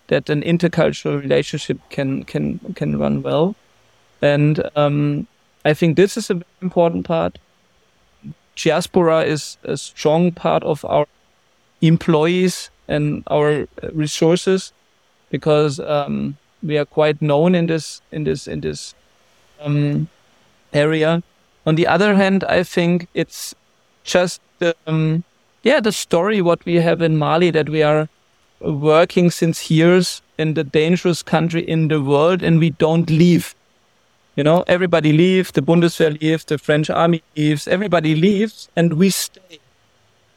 that 0.07 0.29
an 0.29 0.41
intercultural 0.41 1.21
relationship 1.21 1.77
can 1.89 2.23
can 2.23 2.59
can 2.75 2.99
run 2.99 3.21
well, 3.21 3.55
and 4.21 4.69
um, 4.75 5.27
I 5.65 5.73
think 5.73 5.95
this 5.95 6.17
is 6.17 6.29
an 6.29 6.43
important 6.61 7.05
part. 7.05 7.37
Diaspora 8.55 9.23
is 9.23 9.57
a 9.63 9.77
strong 9.77 10.31
part 10.31 10.63
of 10.63 10.83
our 10.85 11.07
employees 11.81 12.69
and 12.87 13.23
our 13.27 13.67
resources 13.93 14.73
because 15.29 15.79
um, 15.79 16.37
we 16.63 16.77
are 16.77 16.85
quite 16.85 17.21
known 17.21 17.55
in 17.55 17.67
this 17.67 18.01
in 18.11 18.23
this 18.23 18.47
in 18.47 18.61
this 18.61 18.95
um, 19.59 20.07
area. 20.73 21.23
On 21.65 21.75
the 21.75 21.87
other 21.87 22.15
hand, 22.15 22.43
I 22.45 22.63
think 22.63 23.07
it's 23.13 23.55
just 24.03 24.41
um, 24.87 25.23
yeah 25.63 25.79
the 25.79 25.91
story 25.91 26.41
what 26.41 26.65
we 26.65 26.75
have 26.75 27.01
in 27.01 27.17
Mali 27.17 27.51
that 27.51 27.69
we 27.69 27.83
are 27.83 28.09
working 28.61 29.31
since 29.31 29.71
years 29.71 30.21
in 30.37 30.53
the 30.53 30.63
dangerous 30.63 31.23
country 31.23 31.61
in 31.61 31.87
the 31.87 32.01
world 32.01 32.43
and 32.43 32.59
we 32.59 32.69
don't 32.71 33.09
leave. 33.09 33.55
You 34.35 34.43
know, 34.43 34.63
everybody 34.67 35.11
leaves, 35.11 35.51
the 35.51 35.61
Bundeswehr 35.61 36.19
leaves, 36.21 36.45
the 36.45 36.57
French 36.57 36.89
army 36.89 37.21
leaves, 37.35 37.67
everybody 37.67 38.15
leaves 38.15 38.69
and 38.75 38.93
we 38.93 39.09
stay. 39.09 39.59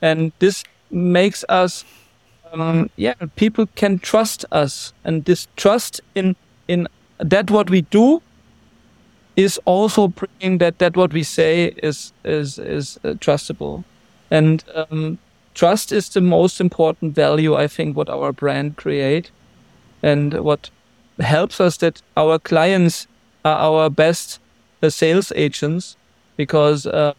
And 0.02 0.32
this 0.38 0.64
makes 0.90 1.44
us 1.48 1.84
um, 2.54 2.90
yeah, 2.96 3.14
people 3.36 3.66
can 3.74 3.98
trust 3.98 4.44
us, 4.52 4.92
and 5.04 5.24
this 5.24 5.48
trust 5.56 6.00
in 6.14 6.36
in 6.68 6.88
that 7.18 7.50
what 7.50 7.70
we 7.70 7.82
do 7.82 8.22
is 9.36 9.58
also 9.64 10.08
bringing 10.08 10.58
that 10.58 10.78
that 10.78 10.96
what 10.96 11.12
we 11.12 11.22
say 11.22 11.74
is 11.82 12.12
is 12.24 12.58
is 12.58 12.98
uh, 13.04 13.14
trustable, 13.20 13.84
and 14.30 14.64
um, 14.74 15.18
trust 15.54 15.92
is 15.92 16.08
the 16.08 16.20
most 16.20 16.60
important 16.60 17.14
value 17.14 17.54
I 17.54 17.68
think 17.68 17.96
what 17.96 18.08
our 18.08 18.32
brand 18.32 18.76
create, 18.76 19.30
and 20.02 20.34
what 20.34 20.70
helps 21.20 21.60
us 21.60 21.76
that 21.78 22.02
our 22.16 22.38
clients 22.38 23.06
are 23.44 23.56
our 23.56 23.90
best 23.90 24.40
uh, 24.82 24.90
sales 24.90 25.32
agents 25.36 25.96
because 26.36 26.86
uh, 26.86 27.12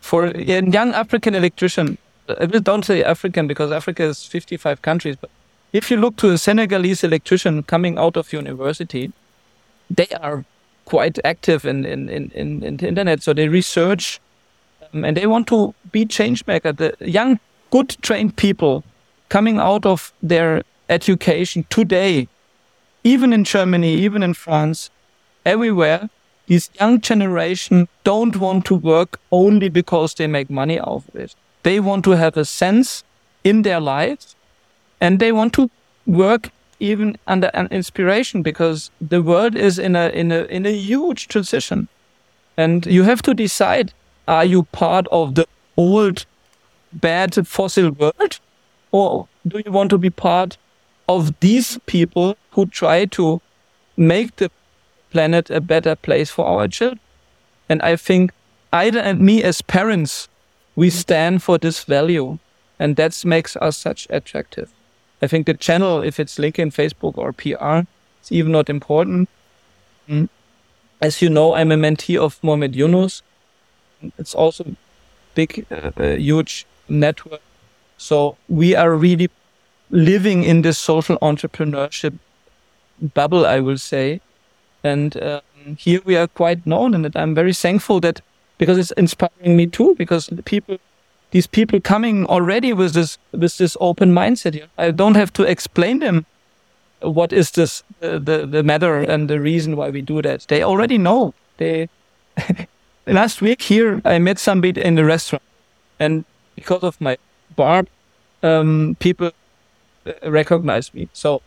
for 0.00 0.26
a 0.26 0.42
young 0.42 0.92
African 0.94 1.34
electrician 1.34 1.98
don't 2.36 2.84
say 2.84 3.02
African 3.02 3.46
because 3.46 3.72
Africa 3.72 4.04
is 4.04 4.24
55 4.24 4.82
countries, 4.82 5.16
but 5.20 5.30
if 5.72 5.90
you 5.90 5.96
look 5.96 6.16
to 6.16 6.30
a 6.30 6.38
Senegalese 6.38 7.04
electrician 7.04 7.62
coming 7.62 7.98
out 7.98 8.16
of 8.16 8.32
university, 8.32 9.12
they 9.90 10.08
are 10.20 10.44
quite 10.84 11.18
active 11.24 11.64
in, 11.64 11.84
in, 11.84 12.08
in, 12.08 12.30
in, 12.30 12.62
in 12.62 12.76
the 12.78 12.88
internet. 12.88 13.22
So 13.22 13.32
they 13.34 13.48
research 13.48 14.20
um, 14.92 15.04
and 15.04 15.16
they 15.16 15.26
want 15.26 15.46
to 15.48 15.74
be 15.92 16.06
change 16.06 16.46
maker. 16.46 16.72
The 16.72 16.96
young, 17.00 17.38
good 17.70 17.96
trained 18.00 18.36
people 18.36 18.84
coming 19.28 19.58
out 19.58 19.84
of 19.84 20.12
their 20.22 20.62
education 20.88 21.66
today, 21.68 22.28
even 23.04 23.32
in 23.32 23.44
Germany, 23.44 23.94
even 23.94 24.22
in 24.22 24.34
France, 24.34 24.90
everywhere, 25.44 26.08
this 26.46 26.70
young 26.80 27.00
generation 27.00 27.88
don't 28.04 28.36
want 28.36 28.64
to 28.66 28.74
work 28.74 29.20
only 29.30 29.68
because 29.68 30.14
they 30.14 30.26
make 30.26 30.48
money 30.48 30.80
out 30.80 31.04
of 31.08 31.14
it. 31.14 31.34
They 31.62 31.80
want 31.80 32.04
to 32.04 32.12
have 32.12 32.36
a 32.36 32.44
sense 32.44 33.04
in 33.44 33.62
their 33.62 33.80
lives 33.80 34.36
and 35.00 35.18
they 35.18 35.32
want 35.32 35.52
to 35.54 35.70
work 36.06 36.50
even 36.80 37.16
under 37.26 37.50
an 37.54 37.68
inspiration 37.70 38.42
because 38.42 38.90
the 39.00 39.22
world 39.22 39.56
is 39.56 39.78
in 39.78 39.96
a 39.96 40.08
in 40.08 40.32
a 40.32 40.44
in 40.44 40.66
a 40.66 40.72
huge 40.72 41.28
transition. 41.28 41.88
And 42.56 42.86
you 42.86 43.02
have 43.04 43.22
to 43.22 43.34
decide 43.34 43.92
are 44.26 44.44
you 44.44 44.64
part 44.64 45.06
of 45.10 45.34
the 45.34 45.46
old 45.76 46.26
bad 46.92 47.46
fossil 47.46 47.90
world 47.90 48.40
or 48.92 49.28
do 49.46 49.62
you 49.64 49.72
want 49.72 49.90
to 49.90 49.98
be 49.98 50.10
part 50.10 50.56
of 51.08 51.38
these 51.40 51.78
people 51.86 52.36
who 52.52 52.66
try 52.66 53.04
to 53.06 53.40
make 53.96 54.36
the 54.36 54.50
planet 55.10 55.50
a 55.50 55.60
better 55.60 55.96
place 55.96 56.30
for 56.30 56.46
our 56.46 56.68
children? 56.68 57.00
And 57.68 57.82
i 57.82 57.96
think 57.96 58.32
Aida 58.72 59.02
and 59.02 59.20
me 59.20 59.42
as 59.42 59.62
parents 59.62 60.28
we 60.78 60.90
stand 60.90 61.42
for 61.42 61.58
this 61.58 61.82
value 61.82 62.38
and 62.78 62.94
that 62.94 63.24
makes 63.24 63.56
us 63.56 63.76
such 63.76 64.06
attractive. 64.10 64.70
I 65.20 65.26
think 65.26 65.46
the 65.46 65.54
channel 65.54 66.02
if 66.10 66.20
it's 66.20 66.38
linkedin 66.38 66.72
facebook 66.80 67.18
or 67.18 67.32
pr 67.32 67.88
it's 68.20 68.30
even 68.30 68.52
not 68.52 68.70
important. 68.70 69.28
Mm. 70.08 70.28
as 71.06 71.20
you 71.22 71.30
know 71.38 71.54
i'm 71.54 71.72
a 71.72 71.78
mentee 71.86 72.16
of 72.26 72.38
mohamed 72.42 72.76
yunus. 72.76 73.22
It's 74.18 74.34
also 74.34 74.76
big 75.34 75.66
uh, 75.70 75.90
uh, 75.96 76.14
huge 76.14 76.64
network. 76.88 77.42
So 77.96 78.36
we 78.48 78.76
are 78.76 78.94
really 78.94 79.28
living 79.90 80.44
in 80.44 80.62
this 80.62 80.78
social 80.78 81.18
entrepreneurship 81.30 82.14
bubble 83.14 83.44
i 83.56 83.58
will 83.58 83.78
say. 83.78 84.20
And 84.84 85.20
um, 85.20 85.76
here 85.76 86.00
we 86.04 86.16
are 86.16 86.28
quite 86.28 86.64
known 86.64 86.94
and 86.94 87.16
i'm 87.16 87.34
very 87.34 87.54
thankful 87.66 88.00
that 88.08 88.20
because 88.58 88.78
it's 88.78 88.92
inspiring 88.92 89.56
me 89.56 89.66
too 89.66 89.94
because 89.96 90.30
people 90.44 90.78
these 91.30 91.46
people 91.46 91.80
coming 91.80 92.26
already 92.26 92.72
with 92.72 92.92
this 92.94 93.18
with 93.32 93.58
this 93.58 93.76
open 93.80 94.12
mindset 94.12 94.54
here 94.54 94.68
i 94.78 94.90
don't 94.90 95.14
have 95.14 95.32
to 95.32 95.42
explain 95.42 96.00
them 96.00 96.26
what 97.00 97.32
is 97.32 97.52
this 97.52 97.82
uh, 98.02 98.18
the 98.18 98.46
the 98.46 98.62
matter 98.62 98.98
and 98.98 99.28
the 99.28 99.40
reason 99.40 99.76
why 99.76 99.90
we 99.90 100.02
do 100.02 100.22
that. 100.22 100.46
They 100.48 100.62
already 100.62 100.98
know. 100.98 101.34
They 101.56 101.88
last 103.06 103.40
week 103.40 103.62
here 103.62 104.02
i 104.04 104.18
met 104.18 104.38
somebody 104.38 104.80
in 104.80 104.94
the 104.94 105.04
restaurant 105.04 105.42
and 105.98 106.24
because 106.54 106.82
of 106.82 107.00
my 107.00 107.16
barb 107.56 107.88
um, 108.42 108.96
people 109.00 109.30
uh, 110.06 110.30
recognize 110.30 110.92
me. 110.94 111.08
So 111.12 111.42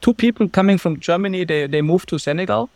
two 0.00 0.14
people 0.14 0.48
coming 0.48 0.78
from 0.78 0.98
germany 1.00 1.44
they 1.44 1.66
they 1.66 1.82
moved 1.82 2.08
to 2.08 2.18
senegal 2.18 2.70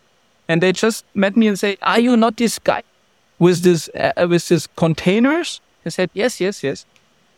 and 0.48 0.60
they 0.60 0.72
just 0.72 1.04
met 1.14 1.36
me 1.36 1.46
and 1.46 1.58
say 1.58 1.76
are 1.82 2.00
you 2.00 2.16
not 2.16 2.36
this 2.36 2.58
guy 2.58 2.82
with 3.40 3.62
this 3.62 3.88
uh, 3.96 4.28
with 4.28 4.46
this 4.48 4.68
containers? 4.76 5.60
I 5.84 5.88
said, 5.88 6.10
yes, 6.14 6.40
yes, 6.40 6.62
yes. 6.62 6.86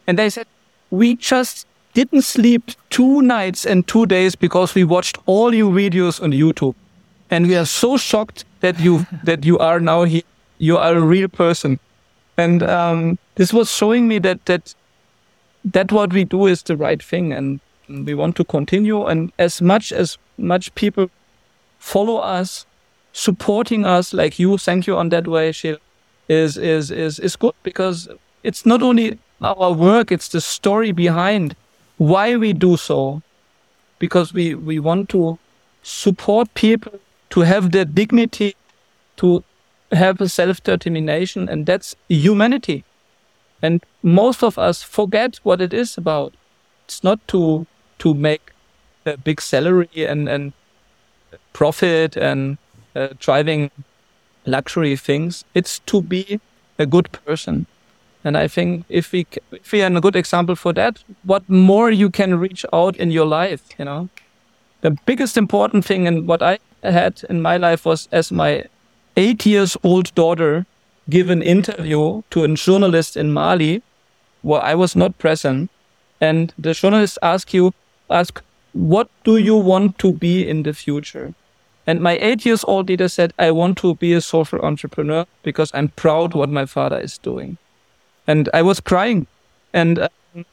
And 0.06 0.18
they 0.18 0.28
said, 0.28 0.46
we 0.90 1.16
just 1.16 1.66
didn't 1.94 2.22
sleep 2.22 2.72
two 2.90 3.22
nights 3.22 3.64
and 3.64 3.86
two 3.86 4.04
days 4.04 4.34
because 4.34 4.74
we 4.74 4.84
watched 4.84 5.16
all 5.26 5.54
your 5.54 5.72
videos 5.72 6.22
on 6.22 6.32
YouTube. 6.32 6.74
And 7.30 7.46
we 7.46 7.56
are 7.56 7.64
so 7.64 7.96
shocked 7.96 8.44
that 8.60 8.78
you 8.80 9.06
that 9.24 9.44
you 9.46 9.58
are 9.58 9.80
now 9.80 10.04
here. 10.04 10.22
You 10.58 10.76
are 10.76 10.94
a 10.94 11.00
real 11.00 11.28
person. 11.28 11.78
And 12.36 12.62
um, 12.62 13.18
this 13.36 13.52
was 13.52 13.70
showing 13.70 14.08
me 14.08 14.18
that 14.18 14.44
that 14.46 14.74
that 15.64 15.92
what 15.92 16.12
we 16.12 16.24
do 16.24 16.46
is 16.46 16.62
the 16.62 16.76
right 16.76 17.02
thing 17.02 17.32
and 17.32 17.60
we 17.88 18.14
want 18.14 18.36
to 18.36 18.44
continue 18.44 19.04
and 19.06 19.32
as 19.38 19.60
much 19.60 19.92
as 19.92 20.18
much 20.38 20.74
people 20.74 21.08
follow 21.78 22.16
us 22.16 22.66
supporting 23.12 23.84
us 23.84 24.12
like 24.12 24.38
you 24.38 24.56
thank 24.58 24.86
you 24.86 24.96
on 24.96 25.10
that 25.10 25.28
way 25.28 25.52
Gilles 25.52 25.78
is 26.32 26.56
is 26.56 26.90
is 26.90 27.18
is 27.18 27.36
good 27.44 27.54
because 27.62 28.08
it's 28.50 28.64
not 28.72 28.82
only 28.90 29.18
our 29.50 29.72
work 29.72 30.12
it's 30.16 30.28
the 30.28 30.40
story 30.40 30.92
behind 30.92 31.56
why 32.12 32.26
we 32.44 32.52
do 32.52 32.76
so 32.76 33.00
because 33.98 34.34
we 34.40 34.54
we 34.54 34.78
want 34.78 35.08
to 35.08 35.38
support 35.82 36.52
people 36.54 37.00
to 37.30 37.40
have 37.40 37.70
their 37.72 37.84
dignity 37.84 38.54
to 39.16 39.42
have 39.92 40.20
a 40.20 40.28
self 40.28 40.62
determination, 40.62 41.48
and 41.48 41.66
that's 41.66 41.94
humanity. 42.08 42.84
And 43.60 43.84
most 44.02 44.42
of 44.42 44.58
us 44.58 44.82
forget 44.82 45.38
what 45.42 45.60
it 45.60 45.72
is 45.72 45.96
about. 45.96 46.34
It's 46.84 47.04
not 47.04 47.26
to 47.28 47.66
to 47.98 48.14
make 48.14 48.52
a 49.06 49.16
big 49.16 49.40
salary 49.40 50.06
and 50.06 50.28
and 50.28 50.52
profit 51.52 52.16
and 52.16 52.58
uh, 52.96 53.08
driving 53.18 53.70
luxury 54.46 54.96
things. 54.96 55.44
It's 55.54 55.78
to 55.80 56.02
be 56.02 56.40
a 56.78 56.86
good 56.86 57.10
person. 57.12 57.66
And 58.24 58.36
I 58.36 58.48
think 58.48 58.84
if 58.88 59.12
we 59.12 59.26
if 59.50 59.72
we 59.72 59.82
are 59.82 59.96
a 59.96 60.00
good 60.00 60.16
example 60.16 60.54
for 60.54 60.72
that, 60.74 61.02
what 61.24 61.48
more 61.48 61.90
you 61.90 62.10
can 62.10 62.38
reach 62.38 62.64
out 62.72 62.96
in 62.96 63.10
your 63.10 63.26
life, 63.26 63.62
you 63.78 63.84
know. 63.84 64.08
The 64.80 64.96
biggest 65.06 65.36
important 65.36 65.84
thing 65.84 66.06
and 66.06 66.26
what 66.26 66.42
I 66.42 66.58
had 66.82 67.22
in 67.28 67.42
my 67.42 67.56
life 67.56 67.84
was 67.84 68.08
as 68.12 68.32
my 68.32 68.64
eight 69.16 69.46
years 69.46 69.76
old 69.82 70.14
daughter 70.14 70.66
give 71.10 71.30
an 71.30 71.42
interview 71.42 72.22
to 72.30 72.44
a 72.44 72.48
journalist 72.54 73.16
in 73.16 73.32
Mali 73.32 73.82
where 74.42 74.62
I 74.62 74.74
was 74.74 74.96
not 74.96 75.18
present. 75.18 75.70
And 76.20 76.52
the 76.58 76.74
journalist 76.74 77.18
asked 77.22 77.54
you, 77.54 77.72
ask, 78.10 78.42
what 78.72 79.08
do 79.24 79.36
you 79.36 79.56
want 79.56 79.98
to 79.98 80.12
be 80.12 80.48
in 80.48 80.62
the 80.62 80.72
future? 80.72 81.34
And 81.86 82.00
my 82.00 82.16
eight 82.18 82.46
years 82.46 82.64
old 82.64 82.88
leader 82.88 83.08
said, 83.08 83.32
I 83.38 83.50
want 83.50 83.78
to 83.78 83.96
be 83.96 84.12
a 84.12 84.20
social 84.20 84.60
entrepreneur 84.60 85.26
because 85.42 85.70
I'm 85.74 85.88
proud 85.88 86.34
what 86.34 86.48
my 86.48 86.66
father 86.66 86.98
is 86.98 87.18
doing. 87.18 87.58
And 88.26 88.48
I 88.54 88.62
was 88.62 88.78
crying. 88.80 89.26
And 89.72 89.98
um, 89.98 90.44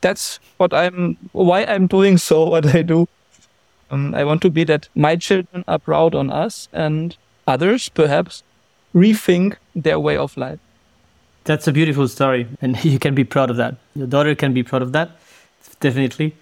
that's 0.00 0.40
what 0.58 0.74
I'm, 0.74 1.16
why 1.32 1.64
I'm 1.64 1.86
doing 1.86 2.18
so, 2.18 2.44
what 2.50 2.74
I 2.74 2.82
do. 2.82 3.08
Um, 3.90 4.14
I 4.14 4.24
want 4.24 4.42
to 4.42 4.50
be 4.50 4.64
that 4.64 4.88
my 4.94 5.16
children 5.16 5.64
are 5.68 5.78
proud 5.78 6.14
on 6.14 6.30
us 6.30 6.68
and 6.72 7.16
others 7.46 7.88
perhaps 7.88 8.42
rethink 8.94 9.56
their 9.74 9.98
way 9.98 10.16
of 10.16 10.36
life. 10.36 10.58
That's 11.44 11.68
a 11.68 11.72
beautiful 11.72 12.08
story, 12.08 12.48
and 12.62 12.82
you 12.92 12.98
can 12.98 13.14
be 13.14 13.24
proud 13.24 13.50
of 13.50 13.56
that. 13.56 13.76
Your 13.94 14.06
daughter 14.06 14.34
can 14.34 14.54
be 14.54 14.62
proud 14.62 14.82
of 14.82 14.92
that, 14.92 15.10
definitely. 15.80 16.34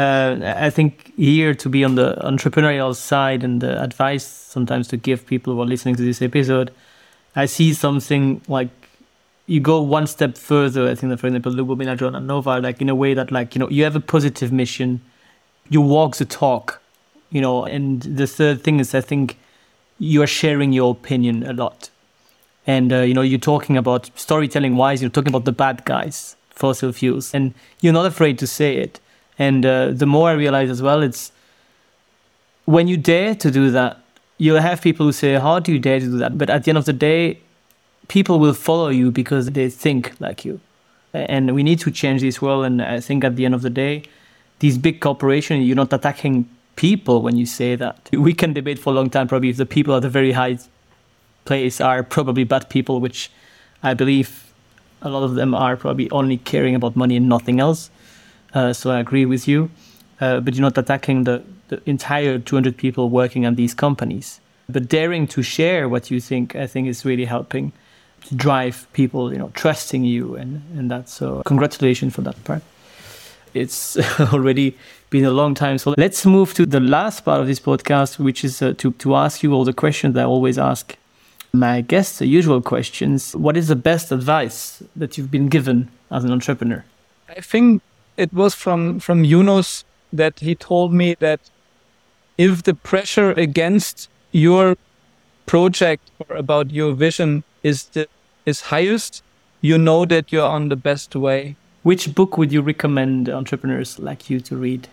Uh, 0.00 0.54
I 0.56 0.70
think 0.70 1.12
here 1.18 1.52
to 1.54 1.68
be 1.68 1.84
on 1.84 1.94
the 1.94 2.16
entrepreneurial 2.24 2.96
side 2.96 3.44
and 3.44 3.60
the 3.60 3.82
advice 3.82 4.24
sometimes 4.24 4.88
to 4.88 4.96
give 4.96 5.26
people 5.26 5.52
who 5.52 5.60
are 5.60 5.66
listening 5.66 5.94
to 5.96 6.02
this 6.02 6.22
episode, 6.22 6.72
I 7.36 7.44
see 7.44 7.74
something 7.74 8.40
like 8.48 8.70
you 9.46 9.60
go 9.60 9.82
one 9.82 10.06
step 10.06 10.38
further. 10.38 10.88
I 10.88 10.94
think 10.94 11.10
that, 11.10 11.20
for 11.20 11.26
example, 11.26 11.52
women 11.64 11.88
at 11.88 12.00
and 12.00 12.26
Nova, 12.26 12.60
like 12.60 12.80
in 12.80 12.88
a 12.88 12.94
way 12.94 13.12
that, 13.12 13.30
like, 13.30 13.54
you 13.54 13.58
know, 13.58 13.68
you 13.68 13.84
have 13.84 13.94
a 13.94 14.00
positive 14.00 14.50
mission, 14.50 15.02
you 15.68 15.82
walk 15.82 16.16
the 16.16 16.24
talk, 16.24 16.80
you 17.28 17.42
know, 17.42 17.66
and 17.66 18.00
the 18.00 18.26
third 18.26 18.62
thing 18.62 18.80
is, 18.80 18.94
I 18.94 19.02
think, 19.02 19.36
you 19.98 20.22
are 20.22 20.26
sharing 20.26 20.72
your 20.72 20.92
opinion 20.92 21.42
a 21.42 21.52
lot. 21.52 21.90
And, 22.66 22.90
uh, 22.90 23.00
you 23.00 23.12
know, 23.12 23.20
you're 23.20 23.38
talking 23.38 23.76
about 23.76 24.10
storytelling 24.14 24.78
wise, 24.78 25.02
you're 25.02 25.10
talking 25.10 25.28
about 25.28 25.44
the 25.44 25.52
bad 25.52 25.84
guys, 25.84 26.36
fossil 26.48 26.90
fuels, 26.90 27.34
and 27.34 27.52
you're 27.82 27.92
not 27.92 28.06
afraid 28.06 28.38
to 28.38 28.46
say 28.46 28.76
it. 28.76 28.98
And 29.40 29.64
uh, 29.64 29.92
the 29.92 30.04
more 30.04 30.28
I 30.28 30.34
realize 30.34 30.68
as 30.68 30.82
well, 30.82 31.02
it's 31.02 31.32
when 32.66 32.88
you 32.88 32.98
dare 32.98 33.34
to 33.34 33.50
do 33.50 33.70
that, 33.70 33.98
you'll 34.36 34.60
have 34.60 34.82
people 34.82 35.06
who 35.06 35.12
say, 35.12 35.32
How 35.34 35.58
do 35.60 35.72
you 35.72 35.78
dare 35.78 35.98
to 35.98 36.06
do 36.06 36.18
that? 36.18 36.36
But 36.36 36.50
at 36.50 36.64
the 36.64 36.70
end 36.70 36.76
of 36.76 36.84
the 36.84 36.92
day, 36.92 37.40
people 38.08 38.38
will 38.38 38.52
follow 38.52 38.90
you 38.90 39.10
because 39.10 39.50
they 39.52 39.70
think 39.70 40.12
like 40.20 40.44
you. 40.44 40.60
And 41.14 41.54
we 41.54 41.62
need 41.62 41.80
to 41.80 41.90
change 41.90 42.20
this 42.20 42.42
world. 42.42 42.66
And 42.66 42.82
I 42.82 43.00
think 43.00 43.24
at 43.24 43.36
the 43.36 43.46
end 43.46 43.54
of 43.54 43.62
the 43.62 43.70
day, 43.70 44.02
these 44.58 44.76
big 44.76 45.00
corporations, 45.00 45.66
you're 45.66 45.82
not 45.84 45.92
attacking 45.92 46.46
people 46.76 47.22
when 47.22 47.38
you 47.38 47.46
say 47.46 47.76
that. 47.76 48.10
We 48.12 48.34
can 48.34 48.52
debate 48.52 48.78
for 48.78 48.90
a 48.90 48.92
long 48.92 49.08
time 49.08 49.26
probably 49.26 49.48
if 49.48 49.56
the 49.56 49.66
people 49.66 49.96
at 49.96 50.02
the 50.02 50.10
very 50.10 50.32
high 50.32 50.58
place 51.46 51.80
are 51.80 52.02
probably 52.02 52.44
bad 52.44 52.68
people, 52.68 53.00
which 53.00 53.30
I 53.82 53.94
believe 53.94 54.52
a 55.00 55.08
lot 55.08 55.22
of 55.22 55.34
them 55.34 55.54
are 55.54 55.78
probably 55.78 56.10
only 56.10 56.36
caring 56.36 56.74
about 56.74 56.94
money 56.94 57.16
and 57.16 57.26
nothing 57.26 57.58
else. 57.58 57.90
Uh, 58.54 58.72
so 58.72 58.90
I 58.90 59.00
agree 59.00 59.26
with 59.26 59.46
you. 59.46 59.70
Uh, 60.20 60.40
but 60.40 60.54
you're 60.54 60.62
not 60.62 60.76
attacking 60.76 61.24
the, 61.24 61.42
the 61.68 61.80
entire 61.86 62.38
200 62.38 62.76
people 62.76 63.08
working 63.08 63.46
on 63.46 63.54
these 63.54 63.72
companies. 63.72 64.40
But 64.68 64.88
daring 64.88 65.26
to 65.28 65.42
share 65.42 65.88
what 65.88 66.10
you 66.10 66.20
think, 66.20 66.54
I 66.54 66.66
think, 66.66 66.88
is 66.88 67.04
really 67.04 67.24
helping 67.24 67.72
to 68.26 68.34
drive 68.34 68.86
people, 68.92 69.32
you 69.32 69.38
know, 69.38 69.50
trusting 69.54 70.04
you 70.04 70.36
and, 70.36 70.62
and 70.76 70.90
that. 70.90 71.08
So 71.08 71.42
congratulations 71.46 72.14
for 72.14 72.20
that 72.22 72.42
part. 72.44 72.62
It's 73.54 73.96
already 74.32 74.76
been 75.08 75.24
a 75.24 75.30
long 75.30 75.54
time. 75.54 75.78
So 75.78 75.94
let's 75.96 76.26
move 76.26 76.52
to 76.54 76.66
the 76.66 76.80
last 76.80 77.24
part 77.24 77.40
of 77.40 77.46
this 77.46 77.58
podcast, 77.58 78.18
which 78.18 78.44
is 78.44 78.60
uh, 78.60 78.74
to, 78.78 78.92
to 78.92 79.16
ask 79.16 79.42
you 79.42 79.52
all 79.52 79.64
the 79.64 79.72
questions 79.72 80.16
I 80.16 80.24
always 80.24 80.58
ask 80.58 80.96
my 81.52 81.80
guests, 81.80 82.18
the 82.18 82.26
usual 82.26 82.60
questions. 82.60 83.34
What 83.34 83.56
is 83.56 83.68
the 83.68 83.76
best 83.76 84.12
advice 84.12 84.82
that 84.94 85.18
you've 85.18 85.30
been 85.30 85.48
given 85.48 85.90
as 86.10 86.22
an 86.24 86.30
entrepreneur? 86.30 86.84
I 87.28 87.40
think 87.40 87.82
it 88.20 88.32
was 88.32 88.54
from, 88.54 89.00
from 89.00 89.24
Yunus 89.24 89.84
that 90.12 90.40
he 90.40 90.54
told 90.54 90.92
me 90.92 91.16
that 91.20 91.40
if 92.36 92.62
the 92.62 92.74
pressure 92.74 93.30
against 93.32 94.08
your 94.32 94.76
project 95.46 96.10
or 96.20 96.36
about 96.36 96.70
your 96.70 96.92
vision 96.92 97.44
is 97.62 97.84
the, 97.94 98.06
is 98.46 98.60
highest, 98.62 99.22
you 99.60 99.78
know 99.78 100.04
that 100.04 100.32
you're 100.32 100.46
on 100.46 100.68
the 100.68 100.76
best 100.76 101.16
way. 101.16 101.56
Which 101.82 102.14
book 102.14 102.36
would 102.36 102.52
you 102.52 102.60
recommend 102.60 103.28
entrepreneurs 103.28 103.98
like 103.98 104.28
you 104.28 104.40
to 104.40 104.56
read? 104.56 104.88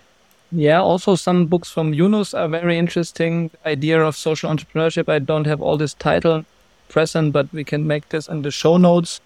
Yeah, 0.51 0.81
also 0.81 1.15
some 1.15 1.45
books 1.47 1.69
from 1.69 1.93
Yunus 1.93 2.33
are 2.33 2.47
very 2.47 2.77
interesting. 2.77 3.49
The 3.49 3.69
idea 3.69 4.01
of 4.01 4.15
social 4.15 4.49
entrepreneurship. 4.49 5.09
I 5.09 5.19
don't 5.19 5.47
have 5.47 5.61
all 5.61 5.77
this 5.77 5.93
title 5.93 6.45
present, 6.87 7.33
but 7.33 7.51
we 7.51 7.65
can 7.65 7.85
make 7.85 8.09
this 8.09 8.29
in 8.29 8.43
the 8.43 8.51
show 8.51 8.77
notes. 8.77 9.19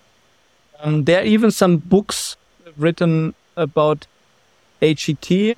Um, 0.80 1.04
there 1.04 1.22
are 1.22 1.26
even 1.26 1.52
some 1.52 1.78
books 1.78 2.38
written 2.76 3.36
about 3.62 4.08
HET. 4.82 5.58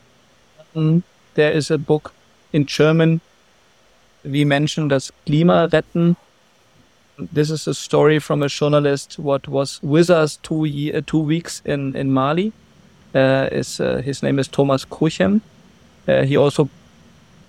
Um, 0.76 1.04
there 1.36 1.52
is 1.52 1.72
a 1.72 1.78
book 1.78 2.14
in 2.52 2.66
German. 2.66 3.22
We 4.24 4.46
mentioned 4.46 4.92
as 4.92 5.12
Klima 5.26 5.72
retten. 5.72 6.16
This 7.18 7.50
is 7.50 7.68
a 7.68 7.74
story 7.74 8.20
from 8.20 8.44
a 8.44 8.50
journalist 8.50 9.20
what 9.20 9.48
was 9.48 9.82
with 9.84 10.10
us 10.10 10.38
two 10.38 10.66
year, 10.66 11.02
two 11.02 11.20
weeks 11.20 11.62
in 11.66 11.96
in 11.96 12.12
Mali. 12.12 12.52
Uh, 13.16 13.48
is 13.52 13.80
uh, 13.80 14.02
his 14.04 14.24
name 14.24 14.40
is 14.40 14.48
Thomas 14.48 14.86
Kruchem 14.86 15.42
uh, 16.08 16.24
he 16.24 16.38
also 16.38 16.70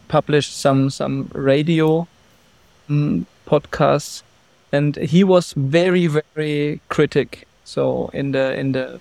published 0.08 0.56
some 0.56 0.90
some 0.90 1.30
radio 1.34 2.06
um, 2.88 3.26
podcasts, 3.46 4.22
and 4.72 4.96
he 4.96 5.24
was 5.24 5.52
very 5.56 6.06
very 6.06 6.80
critic. 6.88 7.46
So 7.64 8.10
in 8.12 8.32
the 8.32 8.54
in 8.54 8.72
the 8.72 9.00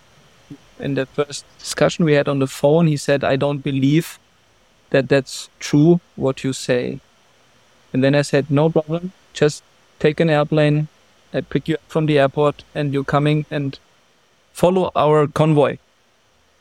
in 0.79 0.95
the 0.95 1.05
first 1.05 1.45
discussion 1.59 2.05
we 2.05 2.13
had 2.13 2.27
on 2.27 2.39
the 2.39 2.47
phone, 2.47 2.88
he 2.88 2.97
said, 2.97 3.23
"I 3.23 3.36
don't 3.36 3.63
believe 3.63 4.19
that 4.89 5.09
that's 5.09 5.49
true 5.59 5.99
what 6.15 6.43
you 6.43 6.53
say." 6.53 6.99
And 7.93 8.03
then 8.03 8.15
I 8.15 8.23
said, 8.23 8.49
"No 8.49 8.69
problem. 8.69 9.12
Just 9.33 9.63
take 9.99 10.19
an 10.19 10.29
airplane. 10.29 10.88
I 11.33 11.41
pick 11.41 11.67
you 11.67 11.75
up 11.75 11.81
from 11.88 12.05
the 12.05 12.19
airport, 12.19 12.63
and 12.75 12.93
you're 12.93 13.12
coming 13.15 13.45
and 13.49 13.79
follow 14.53 14.91
our 14.95 15.27
convoy." 15.27 15.77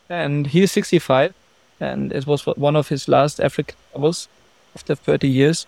And 0.08 0.48
he's 0.48 0.72
65 0.72 1.34
and 1.82 2.12
it 2.12 2.26
was 2.26 2.46
one 2.46 2.76
of 2.76 2.88
his 2.88 3.08
last 3.08 3.40
African 3.40 3.76
travels 3.90 4.28
after 4.74 4.94
30 4.94 5.28
years. 5.28 5.66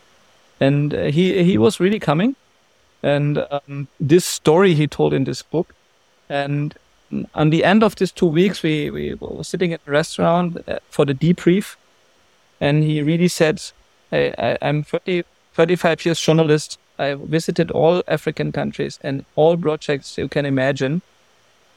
And 0.61 0.93
he 0.93 1.43
he 1.43 1.59
was 1.59 1.81
really 1.81 1.99
coming, 1.99 2.37
and 3.03 3.45
um, 3.51 3.89
this 3.99 4.25
story 4.25 4.75
he 4.75 4.87
told 4.87 5.13
in 5.13 5.25
this 5.25 5.43
book, 5.43 5.75
and 6.29 6.75
on 7.35 7.51
the 7.51 7.65
end 7.65 7.83
of 7.83 7.97
these 7.97 8.13
two 8.13 8.27
weeks, 8.27 8.63
we 8.63 8.91
we 8.91 9.15
were 9.15 9.45
sitting 9.45 9.73
at 9.73 9.81
a 9.87 9.91
restaurant 9.91 10.57
uh, 10.69 10.79
for 10.91 11.05
the 11.05 11.15
debrief, 11.15 11.77
and 12.61 12.85
he 12.85 13.03
really 13.03 13.29
said, 13.29 13.63
hey, 14.11 14.35
I, 14.39 14.59
I'm 14.63 14.83
30, 14.83 15.25
35 15.53 16.05
years 16.05 16.21
journalist. 16.21 16.79
I 16.99 17.15
visited 17.15 17.71
all 17.71 18.03
African 18.07 18.53
countries 18.53 19.01
and 19.03 19.25
all 19.35 19.57
projects 19.57 20.17
you 20.17 20.29
can 20.29 20.47
imagine, 20.47 21.03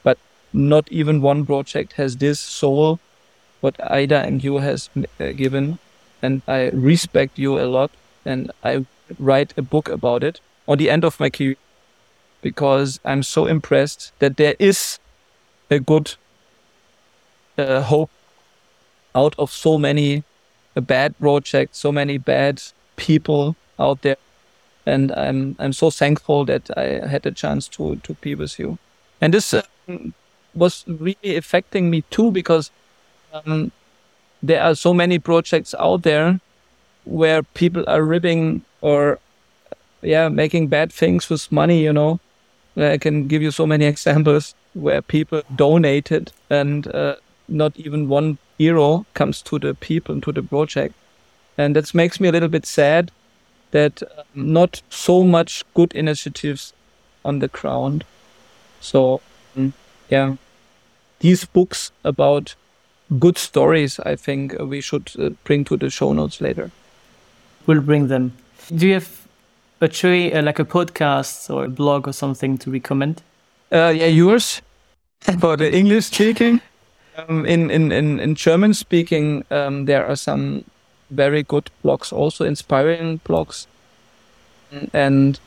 but 0.04 0.16
not 0.52 0.86
even 0.92 1.20
one 1.22 1.44
project 1.44 1.94
has 1.94 2.16
this 2.16 2.38
soul 2.38 3.00
what 3.60 3.74
Aida 3.90 4.20
and 4.20 4.42
you 4.42 4.58
has 4.58 4.88
uh, 4.96 5.32
given, 5.32 5.78
and 6.22 6.42
I 6.46 6.70
respect 6.70 7.38
you 7.38 7.58
a 7.58 7.66
lot, 7.66 7.90
and 8.24 8.50
I 8.62 8.86
write 9.18 9.54
a 9.56 9.62
book 9.62 9.88
about 9.88 10.22
it 10.22 10.40
on 10.66 10.78
the 10.78 10.90
end 10.90 11.04
of 11.04 11.18
my 11.18 11.30
career 11.30 11.56
because 12.40 13.00
I'm 13.04 13.22
so 13.22 13.46
impressed 13.46 14.12
that 14.20 14.36
there 14.36 14.54
is 14.58 14.98
a 15.70 15.78
good 15.78 16.14
uh, 17.56 17.82
hope 17.82 18.10
out 19.14 19.34
of 19.38 19.50
so 19.50 19.78
many 19.78 20.24
uh, 20.76 20.80
bad 20.80 21.18
projects, 21.18 21.78
so 21.78 21.92
many 21.92 22.18
bad 22.18 22.62
people 22.96 23.56
out 23.78 24.02
there, 24.02 24.16
and 24.86 25.12
I'm 25.12 25.56
I'm 25.58 25.72
so 25.72 25.90
thankful 25.90 26.44
that 26.46 26.70
I 26.76 27.06
had 27.06 27.26
a 27.26 27.32
chance 27.32 27.68
to 27.68 27.96
to 27.96 28.14
be 28.14 28.34
with 28.34 28.58
you, 28.58 28.78
and 29.20 29.34
this 29.34 29.54
uh, 29.54 29.62
was 30.54 30.84
really 30.86 31.36
affecting 31.36 31.90
me 31.90 32.02
too 32.10 32.30
because 32.30 32.70
um, 33.32 33.72
there 34.42 34.62
are 34.62 34.74
so 34.74 34.94
many 34.94 35.18
projects 35.18 35.74
out 35.78 36.02
there 36.02 36.40
where 37.04 37.42
people 37.42 37.84
are 37.88 38.02
ripping 38.02 38.62
or 38.80 39.18
yeah, 40.02 40.28
making 40.28 40.68
bad 40.68 40.92
things 40.92 41.28
with 41.28 41.50
money, 41.50 41.82
you 41.82 41.92
know. 41.92 42.20
I 42.76 42.98
can 42.98 43.26
give 43.26 43.42
you 43.42 43.50
so 43.50 43.66
many 43.66 43.84
examples 43.94 44.54
where 44.80 45.02
people 45.02 45.42
donated 45.56 46.32
and 46.50 46.86
uh, 46.94 47.16
not 47.48 47.76
even 47.76 48.08
one 48.08 48.38
euro 48.58 49.06
comes 49.14 49.42
to 49.42 49.58
the 49.58 49.74
people 49.74 50.14
and 50.14 50.22
to 50.22 50.32
the 50.32 50.42
project. 50.42 50.94
And 51.56 51.74
that 51.74 51.94
makes 51.94 52.20
me 52.20 52.28
a 52.28 52.32
little 52.32 52.48
bit 52.48 52.66
sad 52.66 53.10
that 53.70 54.02
um, 54.02 54.52
not 54.52 54.82
so 54.88 55.24
much 55.24 55.64
good 55.74 55.92
initiatives 55.94 56.72
on 57.24 57.40
the 57.40 57.48
ground. 57.48 58.04
So, 58.80 59.20
um, 59.56 59.72
yeah, 60.08 60.36
these 61.20 61.44
books 61.44 61.90
about 62.04 62.54
good 63.18 63.38
stories, 63.38 63.98
I 64.00 64.16
think 64.16 64.56
we 64.58 64.80
should 64.80 65.10
uh, 65.18 65.30
bring 65.44 65.64
to 65.64 65.76
the 65.76 65.90
show 65.90 66.12
notes 66.12 66.40
later. 66.40 66.70
We'll 67.66 67.80
bring 67.80 68.08
them. 68.08 68.32
Do 68.74 68.86
you 68.86 68.94
have 68.94 69.26
a 69.80 69.88
tree, 69.88 70.32
uh, 70.32 70.42
like 70.42 70.58
a 70.58 70.64
podcast 70.64 71.52
or 71.54 71.64
a 71.64 71.68
blog 71.68 72.06
or 72.06 72.12
something 72.12 72.58
to 72.58 72.70
recommend? 72.70 73.22
Uh, 73.70 73.92
yeah, 73.94 74.06
yours 74.06 74.62
for 75.20 75.56
the 75.56 75.74
English 75.74 76.06
speaking. 76.06 76.60
Um, 77.16 77.44
in, 77.46 77.70
in, 77.70 77.90
in, 77.90 78.20
in 78.20 78.34
German 78.34 78.74
speaking, 78.74 79.44
um, 79.50 79.86
there 79.86 80.06
are 80.06 80.16
some 80.16 80.64
very 81.10 81.42
good 81.42 81.70
blogs, 81.84 82.12
also 82.12 82.44
inspiring 82.44 83.20
blogs. 83.24 83.66
And 84.92 85.40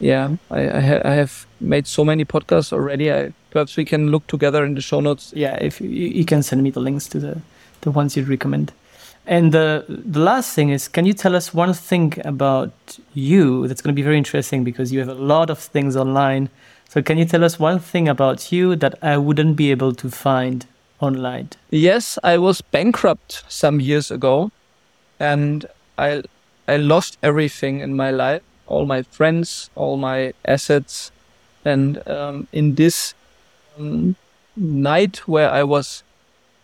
yeah, 0.00 0.36
I, 0.50 0.70
I, 0.70 0.80
ha 0.80 1.00
I, 1.04 1.14
have 1.14 1.46
made 1.60 1.86
so 1.86 2.04
many 2.04 2.24
podcasts 2.24 2.72
already. 2.72 3.12
I, 3.12 3.32
perhaps 3.50 3.76
we 3.76 3.84
can 3.84 4.10
look 4.10 4.26
together 4.26 4.64
in 4.64 4.74
the 4.74 4.80
show 4.80 5.00
notes. 5.00 5.32
Yeah, 5.34 5.56
if 5.56 5.80
you, 5.80 5.88
you 5.88 6.24
can 6.24 6.42
send 6.42 6.62
me 6.62 6.70
the 6.70 6.80
links 6.80 7.08
to 7.08 7.18
the, 7.18 7.40
the 7.80 7.90
ones 7.90 8.16
you'd 8.16 8.28
recommend. 8.28 8.72
And 9.26 9.52
the 9.52 9.84
the 9.88 10.18
last 10.18 10.52
thing 10.52 10.70
is, 10.70 10.88
can 10.88 11.06
you 11.06 11.12
tell 11.12 11.36
us 11.36 11.54
one 11.54 11.72
thing 11.74 12.14
about 12.24 12.98
you 13.14 13.68
that's 13.68 13.80
going 13.80 13.94
to 13.94 13.96
be 13.96 14.02
very 14.02 14.18
interesting 14.18 14.64
because 14.64 14.92
you 14.92 14.98
have 14.98 15.08
a 15.08 15.14
lot 15.14 15.48
of 15.48 15.58
things 15.58 15.96
online. 15.96 16.48
So 16.92 17.00
can 17.00 17.16
you 17.16 17.24
tell 17.24 17.42
us 17.42 17.58
one 17.58 17.78
thing 17.78 18.06
about 18.06 18.52
you 18.52 18.76
that 18.76 18.98
I 19.00 19.16
wouldn't 19.16 19.56
be 19.56 19.70
able 19.70 19.94
to 19.94 20.10
find 20.10 20.66
online? 21.00 21.48
Yes, 21.70 22.18
I 22.22 22.36
was 22.36 22.60
bankrupt 22.60 23.44
some 23.48 23.80
years 23.80 24.10
ago, 24.10 24.50
and 25.18 25.64
I 25.96 26.22
I 26.68 26.76
lost 26.76 27.16
everything 27.22 27.80
in 27.80 27.96
my 27.96 28.10
life, 28.10 28.42
all 28.66 28.84
my 28.84 29.00
friends, 29.04 29.70
all 29.74 29.96
my 29.96 30.34
assets, 30.44 31.10
and 31.64 32.06
um, 32.06 32.46
in 32.52 32.74
this 32.74 33.14
um, 33.78 34.14
night 34.54 35.26
where 35.26 35.50
I 35.50 35.62
was 35.62 36.02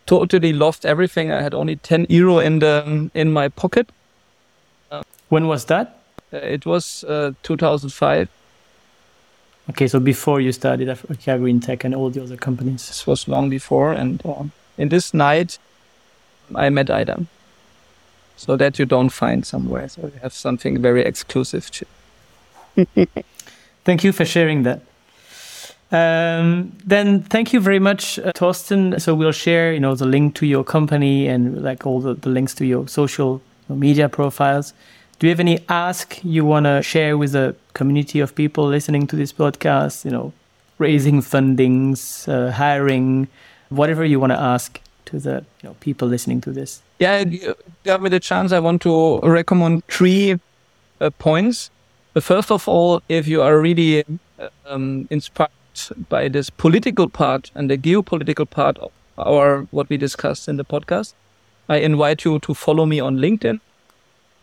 totally 0.04 0.52
lost 0.52 0.84
everything. 0.84 1.32
I 1.32 1.40
had 1.40 1.54
only 1.54 1.76
10 1.76 2.04
euro 2.10 2.38
in 2.38 2.58
the 2.58 3.10
in 3.14 3.32
my 3.32 3.48
pocket. 3.48 3.88
Uh, 4.90 5.02
when 5.30 5.46
was 5.46 5.64
that? 5.64 5.96
Uh, 6.34 6.36
it 6.36 6.66
was 6.66 7.02
uh, 7.04 7.32
2005. 7.42 8.28
Okay, 9.70 9.86
so 9.86 10.00
before 10.00 10.40
you 10.40 10.52
started 10.52 10.88
Africa 10.88 11.38
GreenTec 11.38 11.84
and 11.84 11.94
all 11.94 12.10
the 12.10 12.22
other 12.22 12.36
companies. 12.36 12.88
This 12.88 13.06
was 13.06 13.28
long 13.28 13.50
before, 13.50 13.92
and 13.92 14.24
uh, 14.24 14.44
in 14.78 14.88
this 14.88 15.12
night, 15.12 15.58
I 16.54 16.70
met 16.70 16.90
Aida. 16.90 17.26
So 18.36 18.56
that 18.56 18.78
you 18.78 18.86
don't 18.86 19.10
find 19.10 19.44
somewhere. 19.44 19.88
So 19.88 20.02
you 20.02 20.20
have 20.22 20.32
something 20.32 20.80
very 20.80 21.04
exclusive. 21.04 21.68
Thank 23.84 24.04
you 24.04 24.12
for 24.12 24.24
sharing 24.24 24.62
that. 24.62 24.80
Um, 25.90 26.72
then 26.84 27.22
thank 27.22 27.54
you 27.54 27.60
very 27.60 27.78
much, 27.78 28.18
uh, 28.18 28.32
Torsten. 28.32 29.00
So 29.00 29.14
we'll 29.14 29.32
share, 29.32 29.72
you 29.72 29.80
know, 29.80 29.94
the 29.94 30.04
link 30.04 30.34
to 30.36 30.46
your 30.46 30.62
company 30.62 31.26
and 31.26 31.62
like 31.62 31.86
all 31.86 32.00
the, 32.00 32.14
the 32.14 32.28
links 32.28 32.54
to 32.56 32.66
your 32.66 32.86
social 32.86 33.40
media 33.68 34.08
profiles. 34.08 34.74
Do 35.18 35.26
you 35.26 35.32
have 35.32 35.40
any 35.40 35.58
ask 35.68 36.20
you 36.22 36.44
want 36.44 36.66
to 36.66 36.80
share 36.80 37.18
with 37.18 37.32
the 37.32 37.56
community 37.74 38.20
of 38.20 38.36
people 38.36 38.68
listening 38.68 39.08
to 39.08 39.16
this 39.16 39.32
podcast? 39.32 40.04
You 40.04 40.12
know, 40.12 40.32
raising 40.78 41.22
fundings, 41.22 42.28
uh, 42.28 42.52
hiring, 42.52 43.26
whatever 43.68 44.04
you 44.04 44.20
want 44.20 44.30
to 44.30 44.38
ask 44.38 44.80
to 45.06 45.18
the 45.18 45.44
you 45.62 45.68
know 45.68 45.76
people 45.80 46.06
listening 46.06 46.40
to 46.42 46.52
this. 46.52 46.82
Yeah, 47.00 47.24
give 47.24 48.00
me 48.00 48.08
the 48.10 48.20
chance. 48.20 48.52
I 48.52 48.60
want 48.60 48.80
to 48.82 49.18
recommend 49.20 49.84
three 49.88 50.38
uh, 51.00 51.10
points. 51.18 51.70
First 52.20 52.52
of 52.52 52.68
all, 52.68 53.02
if 53.08 53.26
you 53.26 53.42
are 53.42 53.60
really 53.60 54.04
um, 54.66 55.08
inspired 55.10 55.50
by 56.08 56.28
this 56.28 56.48
political 56.48 57.08
part 57.08 57.50
and 57.56 57.68
the 57.68 57.76
geopolitical 57.76 58.48
part 58.48 58.78
of 58.78 58.92
our 59.16 59.66
what 59.72 59.88
we 59.88 59.96
discussed 59.96 60.48
in 60.48 60.58
the 60.58 60.64
podcast, 60.64 61.14
I 61.68 61.78
invite 61.78 62.24
you 62.24 62.38
to 62.38 62.54
follow 62.54 62.86
me 62.86 63.00
on 63.00 63.16
LinkedIn. 63.16 63.60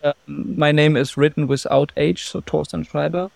Uh, 0.06 0.12
my 0.28 0.70
name 0.70 0.96
is 0.96 1.16
written 1.16 1.48
without 1.48 1.90
H, 1.96 2.28
so 2.28 2.40
Torsten 2.40 2.88
Schreiber, 2.88 3.28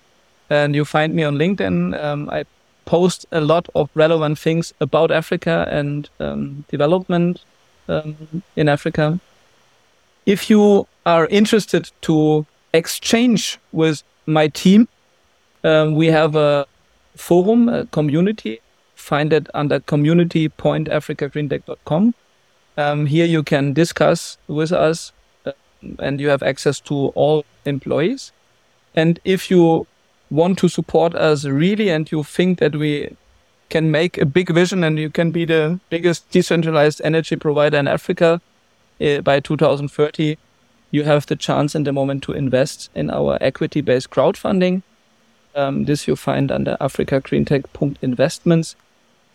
and 0.49 0.77
you 0.77 0.85
find 0.85 1.15
me 1.15 1.25
on 1.25 1.35
LinkedIn. 1.35 2.01
Um, 2.01 2.31
I 2.31 2.45
post 2.85 3.27
a 3.33 3.41
lot 3.41 3.69
of 3.75 3.91
relevant 3.95 4.39
things 4.39 4.73
about 4.81 5.11
Africa 5.11 5.67
and 5.69 6.09
um, 6.21 6.65
development 6.69 7.41
um, 7.89 8.45
in 8.55 8.69
Africa. 8.69 9.19
If 10.27 10.49
you 10.49 10.87
are 11.05 11.27
interested 11.27 11.91
to 12.03 12.47
exchange 12.73 13.59
with 13.73 14.05
my 14.27 14.47
team, 14.47 14.87
um, 15.65 15.97
we 15.97 16.07
have 16.07 16.37
a 16.37 16.69
forum, 17.17 17.69
a 17.69 17.87
community. 17.87 18.61
Find 18.95 19.33
it 19.33 19.49
under 19.55 19.81
community.africagreentec.com. 19.81 22.15
Um, 22.77 23.07
here 23.07 23.27
you 23.27 23.43
can 23.43 23.73
discuss 23.73 24.39
with 24.47 24.71
us 24.71 25.11
and 25.99 26.21
you 26.21 26.29
have 26.29 26.43
access 26.43 26.81
to 26.81 26.95
all 27.15 27.45
employees. 27.65 28.33
And 28.95 29.19
if 29.25 29.51
you 29.51 29.87
want 30.31 30.59
to 30.59 30.69
support 30.69 31.15
us 31.15 31.45
really 31.45 31.89
and 31.91 32.11
you 32.11 32.23
think 32.23 32.59
that 32.59 32.77
we 32.77 33.17
can 33.69 33.91
make 33.91 34.19
a 34.19 34.27
big 34.27 34.51
vision 34.51 34.85
and 34.85 34.99
you 34.99 35.11
can 35.11 35.31
be 35.31 35.45
the 35.45 35.79
biggest 35.91 36.31
decentralized 36.31 37.01
energy 37.05 37.37
provider 37.37 37.79
in 37.79 37.89
Africa 37.89 38.41
uh, 39.01 39.21
by 39.21 39.41
2030, 39.41 40.37
you 40.91 41.05
have 41.05 41.27
the 41.27 41.37
chance 41.37 41.75
in 41.75 41.85
the 41.85 41.93
moment 41.93 42.23
to 42.25 42.33
invest 42.33 42.91
in 42.95 43.11
our 43.11 43.39
equity 43.41 43.81
based 43.81 44.11
crowdfunding. 44.11 44.83
Um, 45.55 45.85
this 45.85 46.07
you 46.07 46.17
find 46.17 46.51
under 46.53 46.77
africagreentec.investments. 46.81 48.77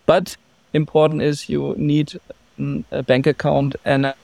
But 0.06 0.36
important 0.72 1.22
is 1.22 1.48
you 1.48 1.74
need 1.76 2.20
um, 2.58 2.84
a 2.90 3.02
bank 3.02 3.26
account 3.26 3.76
and 3.84 4.06
um, 4.06 4.14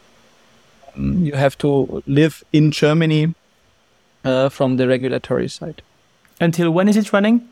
you 0.96 1.32
have 1.34 1.56
to 1.58 2.02
live 2.06 2.44
in 2.52 2.70
Germany 2.70 3.34
uh, 4.24 4.48
from 4.48 4.76
the 4.76 4.86
regulatory 4.86 5.48
side. 5.48 5.82
Until 6.40 6.70
when 6.70 6.88
is 6.88 6.96
it 6.96 7.12
running? 7.12 7.48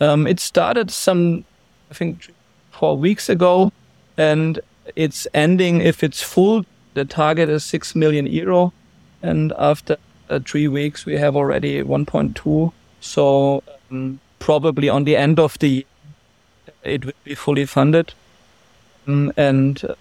Um, 0.00 0.26
it 0.26 0.40
started 0.40 0.90
some, 0.90 1.44
I 1.90 1.94
think, 1.94 2.32
four 2.70 2.96
weeks 2.96 3.28
ago, 3.28 3.72
and 4.16 4.60
it's 4.96 5.26
ending 5.34 5.80
if 5.80 6.02
it's 6.02 6.22
full. 6.22 6.64
The 6.94 7.04
target 7.04 7.48
is 7.48 7.64
six 7.64 7.94
million 7.94 8.26
euro, 8.26 8.72
and 9.22 9.52
after 9.58 9.96
uh, 10.30 10.40
three 10.44 10.68
weeks, 10.68 11.06
we 11.06 11.16
have 11.16 11.36
already 11.36 11.82
1.2 11.82 12.72
so 13.00 13.62
um, 13.90 14.20
probably 14.38 14.88
on 14.88 15.04
the 15.04 15.16
end 15.16 15.38
of 15.38 15.58
the 15.58 15.68
year, 15.68 15.84
it 16.82 17.04
will 17.04 17.12
be 17.24 17.34
fully 17.34 17.66
funded. 17.66 18.12
Um, 19.06 19.32
and 19.36 19.82
uh, 19.84 19.94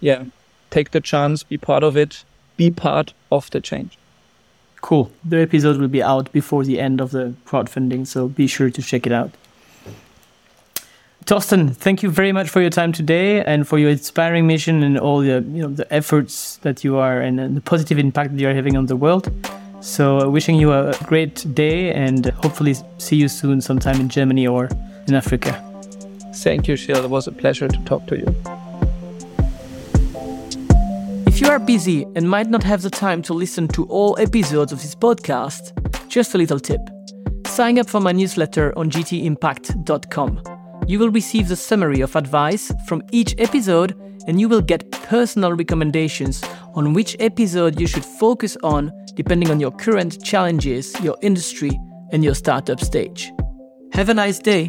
yeah, 0.00 0.24
take 0.74 0.90
the 0.90 1.00
chance, 1.00 1.44
be 1.44 1.56
part 1.56 1.84
of 1.84 1.96
it, 1.96 2.24
be 2.56 2.70
part 2.70 3.14
of 3.30 3.50
the 3.50 3.60
change. 3.60 3.96
Cool. 4.80 5.10
The 5.24 5.40
episode 5.40 5.78
will 5.78 5.88
be 5.88 6.02
out 6.02 6.30
before 6.32 6.64
the 6.64 6.78
end 6.80 7.00
of 7.00 7.10
the 7.10 7.34
crowdfunding, 7.46 8.06
so 8.06 8.28
be 8.28 8.46
sure 8.46 8.70
to 8.70 8.82
check 8.82 9.06
it 9.06 9.12
out. 9.12 9.30
Torsten, 11.24 11.74
thank 11.74 12.02
you 12.02 12.10
very 12.10 12.32
much 12.32 12.50
for 12.50 12.60
your 12.60 12.70
time 12.70 12.92
today 12.92 13.42
and 13.42 13.66
for 13.66 13.78
your 13.78 13.88
inspiring 13.88 14.46
mission 14.46 14.82
and 14.82 14.98
all 14.98 15.20
the 15.20 15.42
you 15.56 15.62
know 15.62 15.68
the 15.68 15.86
efforts 15.90 16.58
that 16.58 16.84
you 16.84 16.98
are 16.98 17.18
and, 17.26 17.40
and 17.40 17.56
the 17.56 17.62
positive 17.62 17.98
impact 17.98 18.32
that 18.32 18.40
you 18.42 18.48
are 18.50 18.54
having 18.54 18.76
on 18.76 18.86
the 18.86 18.96
world. 19.04 19.32
So, 19.80 20.18
uh, 20.18 20.28
wishing 20.28 20.56
you 20.56 20.72
a 20.72 20.92
great 21.04 21.36
day 21.54 21.94
and 21.94 22.26
hopefully 22.42 22.74
see 22.98 23.16
you 23.16 23.28
soon 23.28 23.62
sometime 23.62 24.00
in 24.00 24.08
Germany 24.08 24.46
or 24.46 24.68
in 25.08 25.14
Africa. 25.14 25.52
Thank 26.44 26.68
you, 26.68 26.76
Shiel. 26.76 27.04
It 27.04 27.10
was 27.10 27.26
a 27.26 27.32
pleasure 27.32 27.68
to 27.68 27.78
talk 27.84 28.06
to 28.08 28.16
you. 28.16 28.53
If 31.34 31.40
you 31.40 31.48
are 31.48 31.58
busy 31.58 32.06
and 32.14 32.30
might 32.30 32.48
not 32.48 32.62
have 32.62 32.82
the 32.82 32.90
time 32.90 33.20
to 33.22 33.34
listen 33.34 33.66
to 33.70 33.86
all 33.86 34.16
episodes 34.20 34.70
of 34.70 34.80
this 34.80 34.94
podcast, 34.94 35.72
just 36.08 36.32
a 36.36 36.38
little 36.38 36.60
tip. 36.60 36.78
Sign 37.48 37.80
up 37.80 37.90
for 37.90 38.00
my 38.00 38.12
newsletter 38.12 38.72
on 38.78 38.88
gtimpact.com. 38.88 40.40
You 40.86 41.00
will 41.00 41.10
receive 41.10 41.48
the 41.48 41.56
summary 41.56 42.02
of 42.02 42.14
advice 42.14 42.70
from 42.86 43.02
each 43.10 43.34
episode 43.38 44.00
and 44.28 44.38
you 44.38 44.48
will 44.48 44.60
get 44.60 44.88
personal 44.92 45.54
recommendations 45.54 46.40
on 46.76 46.94
which 46.94 47.16
episode 47.18 47.80
you 47.80 47.88
should 47.88 48.04
focus 48.04 48.56
on 48.62 48.92
depending 49.14 49.50
on 49.50 49.58
your 49.58 49.72
current 49.72 50.22
challenges, 50.22 50.94
your 51.00 51.16
industry, 51.20 51.72
and 52.12 52.22
your 52.22 52.36
startup 52.36 52.78
stage. 52.78 53.32
Have 53.92 54.08
a 54.08 54.14
nice 54.14 54.38
day. 54.38 54.68